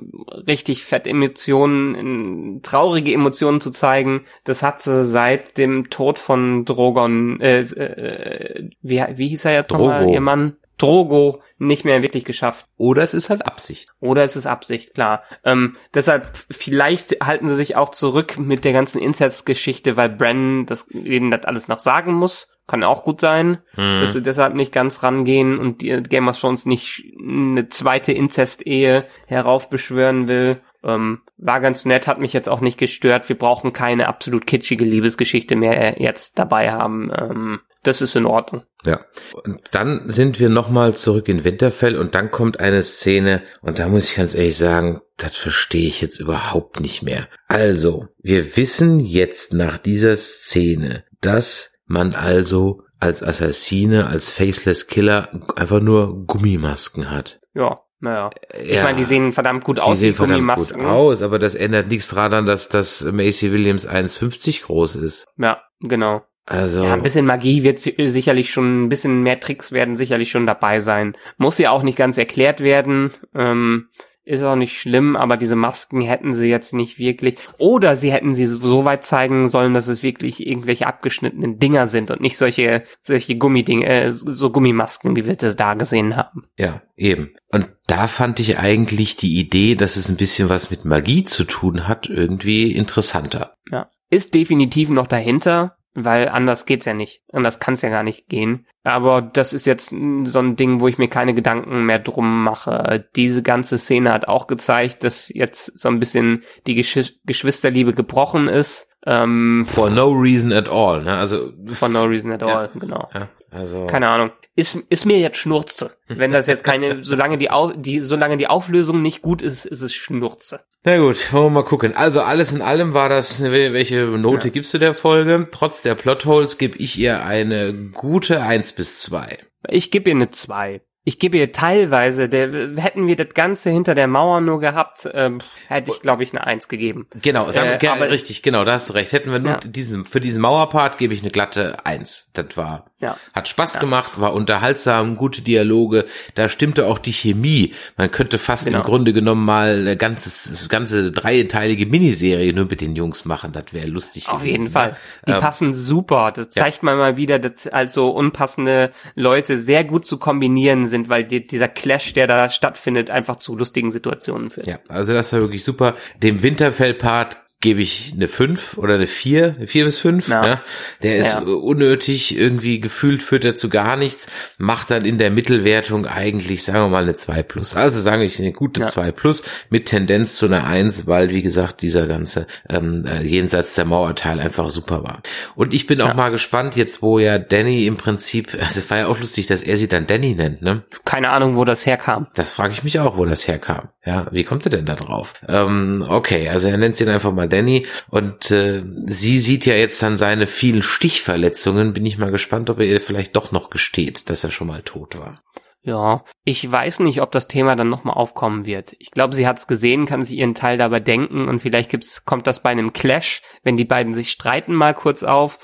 [0.47, 7.41] richtig fett Emotionen, traurige Emotionen zu zeigen, das hat sie seit dem Tod von Drogon,
[7.41, 10.13] äh, äh, wie, wie hieß er jetzt nochmal, Drogo.
[10.13, 10.57] ihr Mann?
[10.81, 12.67] Drogo nicht mehr wirklich geschafft.
[12.77, 13.91] Oder es ist halt Absicht.
[14.01, 15.23] Oder es ist Absicht, klar.
[15.45, 20.91] Ähm, deshalb, vielleicht halten sie sich auch zurück mit der ganzen Incest-Geschichte, weil Bren das,
[20.91, 22.49] ihnen das alles noch sagen muss.
[22.71, 26.67] Kann auch gut sein, dass sie deshalb nicht ganz rangehen und die Game of Thrones
[26.67, 30.61] nicht eine zweite Inzest-Ehe heraufbeschwören will.
[30.85, 33.29] Ähm, war ganz nett, hat mich jetzt auch nicht gestört.
[33.29, 37.11] Wir brauchen keine absolut kitschige Liebesgeschichte mehr jetzt dabei haben.
[37.13, 38.63] Ähm, das ist in Ordnung.
[38.85, 39.01] Ja.
[39.45, 43.89] Und dann sind wir nochmal zurück in Winterfell und dann kommt eine Szene und da
[43.89, 47.29] muss ich ganz ehrlich sagen, das verstehe ich jetzt überhaupt nicht mehr.
[47.49, 55.29] Also, wir wissen jetzt nach dieser Szene, dass man also als Assassine, als Faceless Killer
[55.57, 57.41] einfach nur Gummimasken hat.
[57.55, 58.31] Ja, naja.
[58.63, 58.85] Ich Ja.
[58.85, 61.89] meine, die sehen verdammt gut Die aus, sehen die verdammt gut aus, aber das ändert
[61.89, 65.27] nichts daran, dass, dass Macy Williams 1,50 groß ist.
[65.37, 66.23] Ja, genau.
[66.47, 70.31] Also, Ja, ein bisschen Magie wird si- sicherlich schon, ein bisschen mehr Tricks werden sicherlich
[70.31, 71.17] schon dabei sein.
[71.39, 73.11] Muss ja auch nicht ganz erklärt werden.
[73.35, 73.89] Ähm,
[74.25, 77.37] ist auch nicht schlimm, aber diese Masken hätten sie jetzt nicht wirklich.
[77.59, 82.11] Oder sie hätten sie so weit zeigen sollen, dass es wirklich irgendwelche abgeschnittenen Dinger sind
[82.11, 86.45] und nicht solche, solche Gummidinge, äh, so Gummimasken, wie wir das da gesehen haben.
[86.59, 87.31] Ja, eben.
[87.51, 91.45] Und da fand ich eigentlich die Idee, dass es ein bisschen was mit Magie zu
[91.45, 93.57] tun hat, irgendwie interessanter.
[93.71, 93.91] Ja.
[94.11, 95.77] Ist definitiv noch dahinter.
[95.95, 97.23] Weil anders geht's ja nicht.
[97.33, 98.67] Anders kann's ja gar nicht gehen.
[98.85, 103.05] Aber das ist jetzt so ein Ding, wo ich mir keine Gedanken mehr drum mache.
[103.17, 108.47] Diese ganze Szene hat auch gezeigt, dass jetzt so ein bisschen die Gesch Geschwisterliebe gebrochen
[108.49, 108.89] ist.
[109.07, 111.17] Ähm, For no reason at all, ne?
[111.17, 112.79] Also for no reason at all, Ja.
[112.79, 113.09] genau.
[113.15, 114.31] ja, also Keine Ahnung.
[114.55, 115.97] Ist, ist mir jetzt Schnurze.
[116.09, 119.83] Wenn das jetzt keine, solange die, Au, die, solange die Auflösung nicht gut ist, ist
[119.83, 120.61] es Schnurze.
[120.85, 121.95] Na gut, wollen wir mal gucken.
[121.95, 125.49] Also alles in allem war das, welche Note gibst du der Folge?
[125.51, 129.39] Trotz der Plotholes gebe ich ihr eine gute 1 bis 2.
[129.69, 130.81] Ich gebe ihr eine 2.
[131.03, 135.39] Ich gebe ihr teilweise, der, hätten wir das Ganze hinter der Mauer nur gehabt, ähm,
[135.67, 137.07] hätte ich, glaube ich, eine 1 gegeben.
[137.23, 139.11] Genau, sagen, Äh, aber- richtig, genau, da hast du recht.
[139.13, 139.57] Hätten wir nur Ja.
[139.59, 142.33] diesen, für diesen Mauerpart gebe ich eine glatte 1.
[142.35, 143.17] Das war, Ja.
[143.33, 147.73] hat Spaß gemacht, war unterhaltsam, gute Dialoge, da stimmte auch die Chemie.
[147.97, 148.81] Man könnte fast Genau.
[148.81, 153.53] im Grunde genommen mal eine ganzes, ganze dreiteilige Miniserie nur mit den Jungs machen.
[153.53, 154.91] Das wäre lustig Auf gewesen, jeden Fall.
[154.91, 154.97] ne?
[155.29, 156.31] Die Ähm, passen super.
[156.37, 161.25] Das zeigt man mal wieder, dass also unpassende Leute sehr gut zu kombinieren sind, weil
[161.25, 164.67] die, dieser Clash, der da stattfindet, einfach zu lustigen Situationen führt.
[164.67, 165.97] Ja, also das war wirklich super.
[166.23, 170.29] Dem Winterfell-Part gebe ich eine 5 oder eine 4, eine 4 bis 5.
[170.29, 170.47] Ja.
[170.47, 170.63] Ja.
[171.03, 171.41] Der ist Ja.
[171.41, 176.79] unnötig, irgendwie gefühlt führt er zu gar nichts, macht dann in der Mittelwertung eigentlich, sagen
[176.85, 177.77] wir mal, eine 2 plus.
[177.77, 178.87] Also sage ich eine gute Ja.
[178.87, 183.75] 2 plus mit Tendenz zu einer 1, weil, wie gesagt, dieser ganze ähm, äh, jenseits
[183.75, 185.23] der Mauerteil einfach super war.
[185.55, 186.15] Und ich bin auch Ja.
[186.15, 189.63] mal gespannt, jetzt wo ja Danny im Prinzip, also es war ja auch lustig, dass
[189.63, 190.85] er sie dann Danny nennt, ne?
[191.05, 192.27] Keine Ahnung, wo das herkam.
[192.35, 193.89] Das frage ich mich auch, wo das herkam.
[194.11, 195.35] Ja, wie kommt er denn da drauf?
[195.47, 199.77] Ähm, okay, also er nennt sie dann einfach mal Danny und äh, sie sieht ja
[199.77, 201.93] jetzt dann seine vielen Stichverletzungen.
[201.93, 204.83] Bin ich mal gespannt, ob er ihr vielleicht doch noch gesteht, dass er schon mal
[204.83, 205.37] tot war.
[205.83, 208.97] Ja, ich weiß nicht, ob das Thema dann nochmal aufkommen wird.
[208.99, 212.49] Ich glaube, sie hat's gesehen, kann sich ihren Teil dabei denken und vielleicht gibt's, kommt
[212.49, 215.61] das bei einem Clash, wenn die beiden sich streiten, mal kurz auf.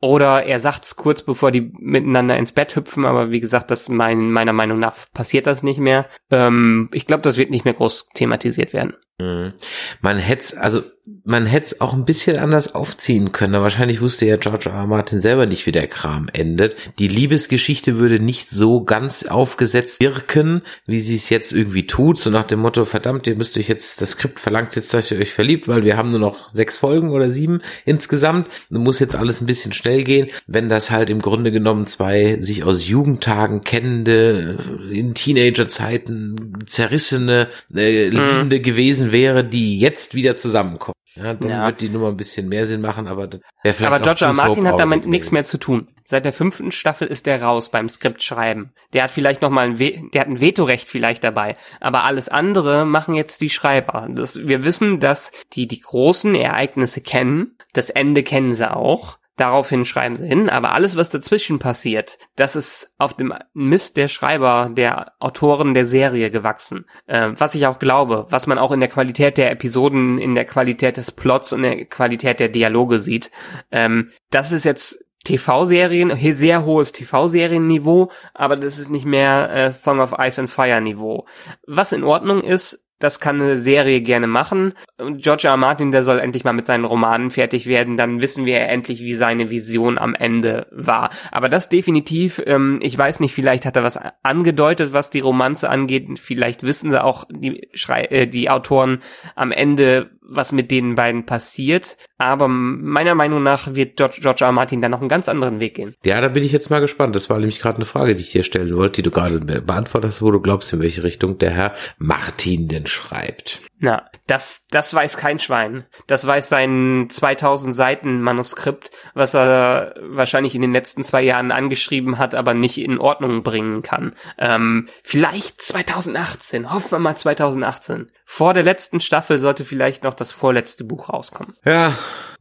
[0.00, 4.30] Oder er sagt's kurz bevor die miteinander ins Bett hüpfen, aber wie gesagt, das mein,
[4.30, 6.06] meiner Meinung nach passiert das nicht mehr.
[6.30, 8.94] Ähm, ich glaube, das wird nicht mehr groß thematisiert werden.
[9.18, 9.52] Mhm.
[10.00, 10.82] Man hätte also
[11.24, 13.54] man hätte es auch ein bisschen anders aufziehen können.
[13.54, 14.76] Aber wahrscheinlich wusste ja George R.
[14.76, 14.86] R.
[14.86, 16.76] Martin selber nicht, wie der Kram endet.
[16.98, 22.18] Die Liebesgeschichte würde nicht so ganz aufgesetzt wirken, wie sie es jetzt irgendwie tut.
[22.18, 25.18] So nach dem Motto, verdammt, ihr müsst euch jetzt, das Skript verlangt jetzt, dass ihr
[25.18, 28.48] euch verliebt, weil wir haben nur noch sechs Folgen oder sieben insgesamt.
[28.70, 30.28] Muss jetzt alles ein bisschen schnell gehen.
[30.46, 34.58] Wenn das halt im Grunde genommen zwei sich aus Jugendtagen kennende,
[34.90, 40.92] in Teenagerzeiten zerrissene, äh, Liebende gewesen wäre, die jetzt wieder zusammenkommen.
[41.14, 41.66] Ja, dann Ja.
[41.68, 44.32] wird die Nummer ein bisschen mehr Sinn machen, aber Aber auch George.
[44.34, 45.10] Martin hat damit gewesen.
[45.10, 45.88] nichts mehr zu tun.
[46.04, 48.72] Seit der fünften Staffel ist der raus beim Skriptschreiben.
[48.92, 51.56] Der hat vielleicht noch mal ein, We der hat ein Vetorecht vielleicht dabei.
[51.80, 54.06] Aber alles andere machen jetzt die Schreiber.
[54.10, 57.56] Das, wir wissen, dass die die großen Ereignisse kennen.
[57.72, 59.18] Das Ende kennen sie auch.
[59.36, 64.08] Daraufhin schreiben sie hin, aber alles, was dazwischen passiert, das ist auf dem Mist der
[64.08, 66.86] Schreiber, der Autoren der Serie gewachsen.
[67.06, 70.46] Äh, was ich auch glaube, was man auch in der Qualität der Episoden, in der
[70.46, 73.30] Qualität des Plots und der Qualität der Dialoge sieht.
[73.70, 80.00] Ähm, das ist jetzt TV-Serien, sehr hohes TV-Serienniveau, aber das ist nicht mehr äh, Song
[80.00, 81.26] of Ice and Fire Niveau.
[81.66, 84.72] Was in Ordnung ist, das kann eine Serie gerne machen.
[84.98, 85.56] Und George R.
[85.56, 87.96] Martin, der soll endlich mal mit seinen Romanen fertig werden.
[87.96, 91.10] Dann wissen wir endlich, wie seine Vision am Ende war.
[91.30, 95.68] Aber das definitiv, ähm, ich weiß nicht, vielleicht hat er was angedeutet, was die Romanze
[95.68, 96.18] angeht.
[96.18, 99.00] Vielleicht wissen sie auch die, Schrei äh, die Autoren
[99.34, 101.96] am Ende, was mit den beiden passiert.
[102.18, 104.52] Aber meiner Meinung nach wird George, George R.
[104.52, 105.94] Martin dann noch einen ganz anderen Weg gehen.
[106.04, 107.14] Ja, da bin ich jetzt mal gespannt.
[107.14, 109.60] Das war nämlich gerade eine Frage, die ich dir stellen wollte, die du gerade be-
[109.62, 113.60] beantwortet hast, wo du glaubst, in welche Richtung der Herr Martin denn schreibt.
[113.78, 115.84] Na, das, das weiß kein Schwein.
[116.06, 122.16] Das weiß sein 2000 Seiten Manuskript, was er wahrscheinlich in den letzten zwei Jahren angeschrieben
[122.16, 124.14] hat, aber nicht in Ordnung bringen kann.
[124.38, 126.72] Ähm, vielleicht 2018.
[126.72, 128.06] Hoffen wir mal 2018.
[128.24, 131.54] Vor der letzten Staffel sollte vielleicht noch das vorletzte Buch rauskommen.
[131.64, 131.92] Ja,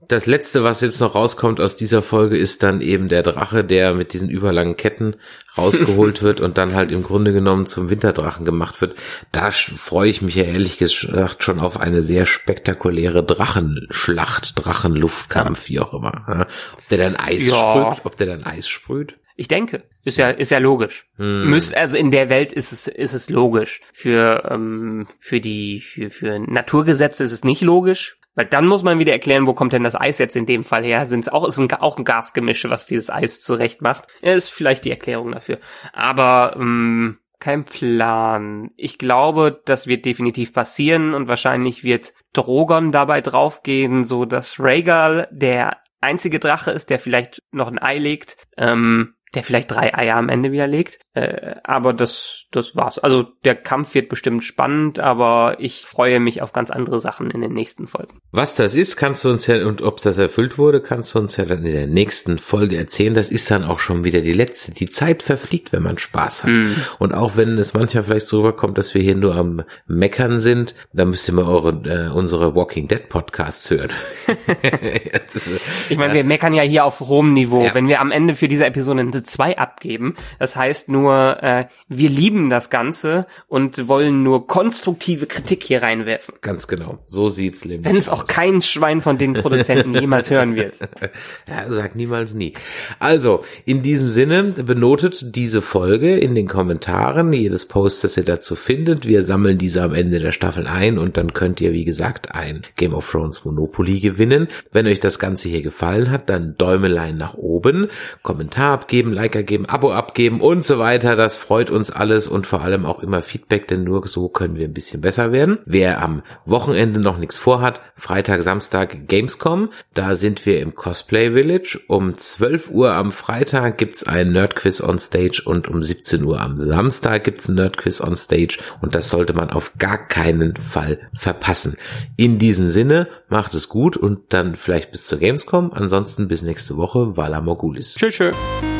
[0.07, 3.93] das letzte, was jetzt noch rauskommt aus dieser Folge, ist dann eben der Drache, der
[3.93, 5.15] mit diesen überlangen Ketten
[5.57, 8.95] rausgeholt wird und dann halt im Grunde genommen zum Winterdrachen gemacht wird.
[9.31, 15.79] Da freue ich mich ja ehrlich gesagt schon auf eine sehr spektakuläre Drachenschlacht, Drachenluftkampf, wie
[15.79, 16.25] auch immer.
[16.27, 16.41] Ja.
[16.73, 17.55] Ob der dann Eis Ja.
[17.93, 19.15] sprüht, ob der dann Eis sprüht.
[19.37, 21.07] Ich denke, ist ja ist ja logisch.
[21.17, 21.49] Hm.
[21.49, 23.81] Müsst, also in der Welt ist es ist es logisch.
[23.91, 28.99] Für ähm, für die für für Naturgesetze ist es nicht logisch, weil dann muss man
[28.99, 31.05] wieder erklären, wo kommt denn das Eis jetzt in dem Fall her?
[31.05, 34.07] Sind es auch ist ein, auch ein Gasgemische, was dieses Eis zurecht macht?
[34.21, 35.59] Ist vielleicht die Erklärung dafür.
[35.93, 38.71] Aber ähm, kein Plan.
[38.75, 45.27] Ich glaube, das wird definitiv passieren und wahrscheinlich wird Drogon dabei draufgehen, so dass Rhaegal,
[45.31, 48.37] der einzige Drache ist, der vielleicht noch ein Ei legt.
[48.57, 50.99] Ähm, der vielleicht drei Eier am Ende wieder legt.
[51.13, 52.99] Äh, aber das, das war's.
[52.99, 57.41] Also der Kampf wird bestimmt spannend, aber ich freue mich auf ganz andere Sachen in
[57.41, 58.19] den nächsten Folgen.
[58.31, 61.37] Was das ist, kannst du uns ja, und ob das erfüllt wurde, kannst du uns
[61.37, 63.13] ja dann in der nächsten Folge erzählen.
[63.13, 64.73] Das ist dann auch schon wieder die letzte.
[64.73, 66.51] Die Zeit verfliegt, wenn man Spaß hat.
[66.51, 66.73] Mm.
[66.99, 70.75] Und auch wenn es manchmal vielleicht so rüberkommt, dass wir hier nur am Meckern sind,
[70.91, 73.91] dann müsst ihr mal eure, äh, unsere Walking Dead Podcasts hören.
[75.33, 75.49] ist,
[75.89, 77.63] ich meine, wir meckern ja hier auf hohem Niveau.
[77.63, 77.73] Ja.
[77.73, 82.09] Wenn wir am Ende für diese Episode eine 2 abgeben, das heißt nur, äh, wir
[82.09, 86.35] lieben das Ganze und wollen nur konstruktive Kritik hier reinwerfen.
[86.41, 86.99] Ganz genau.
[87.05, 90.75] So sieht's nämlich Wenn es auch kein Schwein von den Produzenten jemals hören wird.
[91.47, 92.53] ja, sag niemals nie.
[92.99, 98.55] Also, in diesem Sinne, benotet diese Folge in den Kommentaren, jedes Post, das ihr dazu
[98.55, 99.07] findet.
[99.07, 102.63] Wir sammeln diese am Ende der Staffel ein und dann könnt ihr, wie gesagt, ein
[102.75, 104.47] Game of Thrones Monopoly gewinnen.
[104.71, 107.89] Wenn euch das Ganze hier gefallen hat, dann Däumelein nach oben,
[108.21, 111.15] Kommentar abgeben, Like geben, Abo abgeben und so weiter.
[111.15, 114.65] Das freut uns alles und vor allem auch immer Feedback, denn nur so können wir
[114.65, 115.59] ein bisschen besser werden.
[115.65, 121.79] Wer am Wochenende noch nichts vorhat, Freitag, Samstag Gamescom, da sind wir im Cosplay Village.
[121.87, 126.57] Um 12 Uhr am Freitag gibt's ein Nerdquiz on Stage und um 17 Uhr am
[126.57, 131.77] Samstag gibt's ein Nerdquiz on Stage und das sollte man auf gar keinen Fall verpassen.
[132.17, 135.71] In diesem Sinne, macht es gut und dann vielleicht bis zur Gamescom.
[135.73, 137.17] Ansonsten bis nächste Woche.
[137.17, 137.95] Vala Mogulis.
[137.95, 138.15] Tschüss.
[138.15, 138.74] tschüss.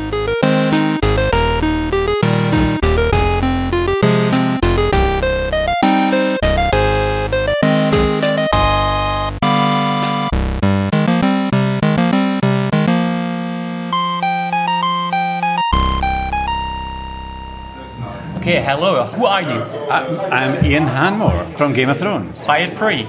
[18.46, 19.06] Okay, hello.
[19.06, 19.58] Who are you?
[19.89, 22.38] Uh, I'm Ian Hanmore from Game of Thrones.
[22.46, 23.02] Pyat Pri.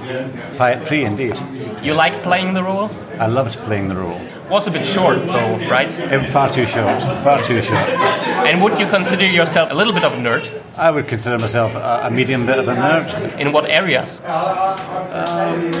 [0.57, 1.37] Pyat Pri, indeed.
[1.83, 2.89] You like playing the role?
[3.19, 4.19] I loved playing the role.
[4.49, 5.89] Was a bit short, though, right?
[5.89, 7.01] It, far too short.
[7.23, 7.89] Far too short.
[8.47, 10.47] And would you consider yourself a little bit of a nerd?
[10.77, 13.39] I would consider myself a, a medium bit of a nerd.
[13.39, 14.21] In what areas?
[14.23, 15.73] Um,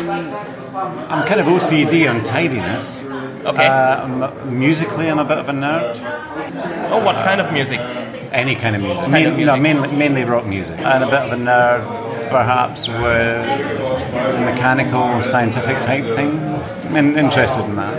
[1.09, 3.03] I'm kind of OCD on tidiness.
[3.45, 3.67] Okay.
[3.67, 5.95] Uh, musically, I'm a bit of a nerd.
[6.91, 7.79] Oh, what kind of music?
[8.31, 8.99] Any kind of music.
[8.99, 9.45] Kind Main, of music.
[9.45, 10.77] No, mainly, mainly rock music.
[10.79, 11.85] And a bit of a nerd,
[12.29, 13.45] perhaps, with
[14.49, 16.69] mechanical, scientific type things.
[16.95, 17.95] I'm interested in that.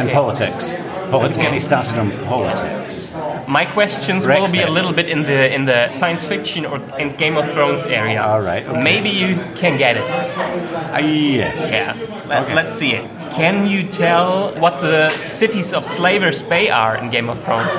[0.00, 0.76] And politics.
[1.10, 3.12] Polit- Get me started on politics.
[3.46, 7.14] My questions will be a little bit in the in the science fiction or in
[7.16, 8.22] Game of Thrones area.
[8.22, 8.82] All right, okay.
[8.82, 10.04] Maybe you can get it.
[10.08, 11.70] Ah, yes.
[11.72, 11.94] Yeah.
[12.28, 12.54] Let, Okay.
[12.54, 13.04] Let's see it.
[13.34, 17.72] Can you tell what the cities of Slavers Bay are in Game of Thrones?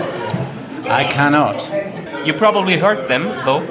[0.86, 1.72] I cannot.
[2.28, 3.64] You probably heard them, though.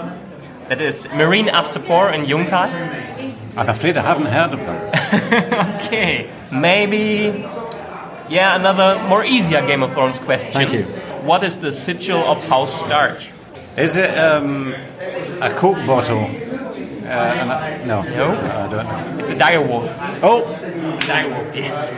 [0.68, 2.68] That is Marine Astapor and Yunkai.
[3.56, 4.78] I'm afraid I haven't heard of them.
[5.92, 6.30] Okay.
[6.50, 7.44] Maybe.
[8.30, 10.52] Yeah, another more easier Game of Thrones question.
[10.52, 10.84] Thank you.
[11.26, 13.18] What is the sigil of House Stark?
[13.76, 14.74] Is it um,
[15.42, 16.20] a Coke bottle?
[16.24, 18.02] Uh, and a- no.
[18.02, 18.30] No.
[18.30, 19.18] I don't know.
[19.20, 19.92] It's a direwolf.
[20.22, 20.44] Oh,
[21.02, 21.92] A direwolf, yes.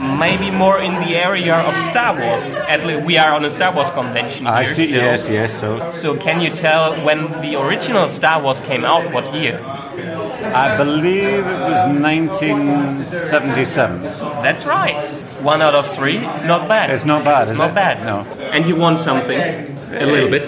[0.18, 2.42] Maybe more in the area of Star Wars.
[2.68, 4.74] At least we are on a Star Wars convention I here.
[4.74, 4.88] see.
[4.90, 5.52] so- Yes, yes.
[5.60, 9.10] So So can you tell when the original Star Wars came out?
[9.12, 9.60] What year?
[9.64, 14.02] I believe it was 1977.
[14.42, 14.96] That's right.
[15.42, 16.20] One out of three.
[16.46, 16.90] Not bad.
[16.90, 17.74] It's not bad, is Not it?
[17.74, 18.02] bad.
[18.04, 18.24] No.
[18.52, 19.38] And you want something.
[19.40, 20.44] A little bit.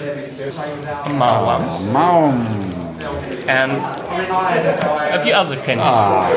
[1.05, 1.09] A.
[1.09, 1.61] Mom.
[3.47, 5.85] And a few other candies.
[5.85, 6.29] Ah.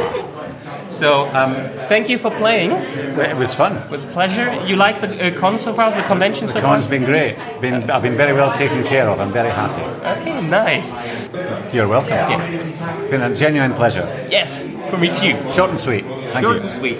[0.92, 1.54] So, um,
[1.88, 2.70] thank you for playing.
[2.70, 3.76] It was fun.
[3.76, 4.52] It was a pleasure.
[4.66, 6.74] You like the uh, con so far, the convention so The far?
[6.74, 7.34] con's been great.
[7.60, 9.18] Been, I've been very well taken care of.
[9.18, 9.82] I'm very happy.
[10.20, 10.92] Okay, nice.
[11.74, 12.40] You're welcome.
[12.42, 14.06] It's been a genuine pleasure.
[14.30, 15.34] Yes, for me too.
[15.50, 16.04] Short and sweet.
[16.04, 16.62] Thank Short you.
[16.62, 16.98] and sweet.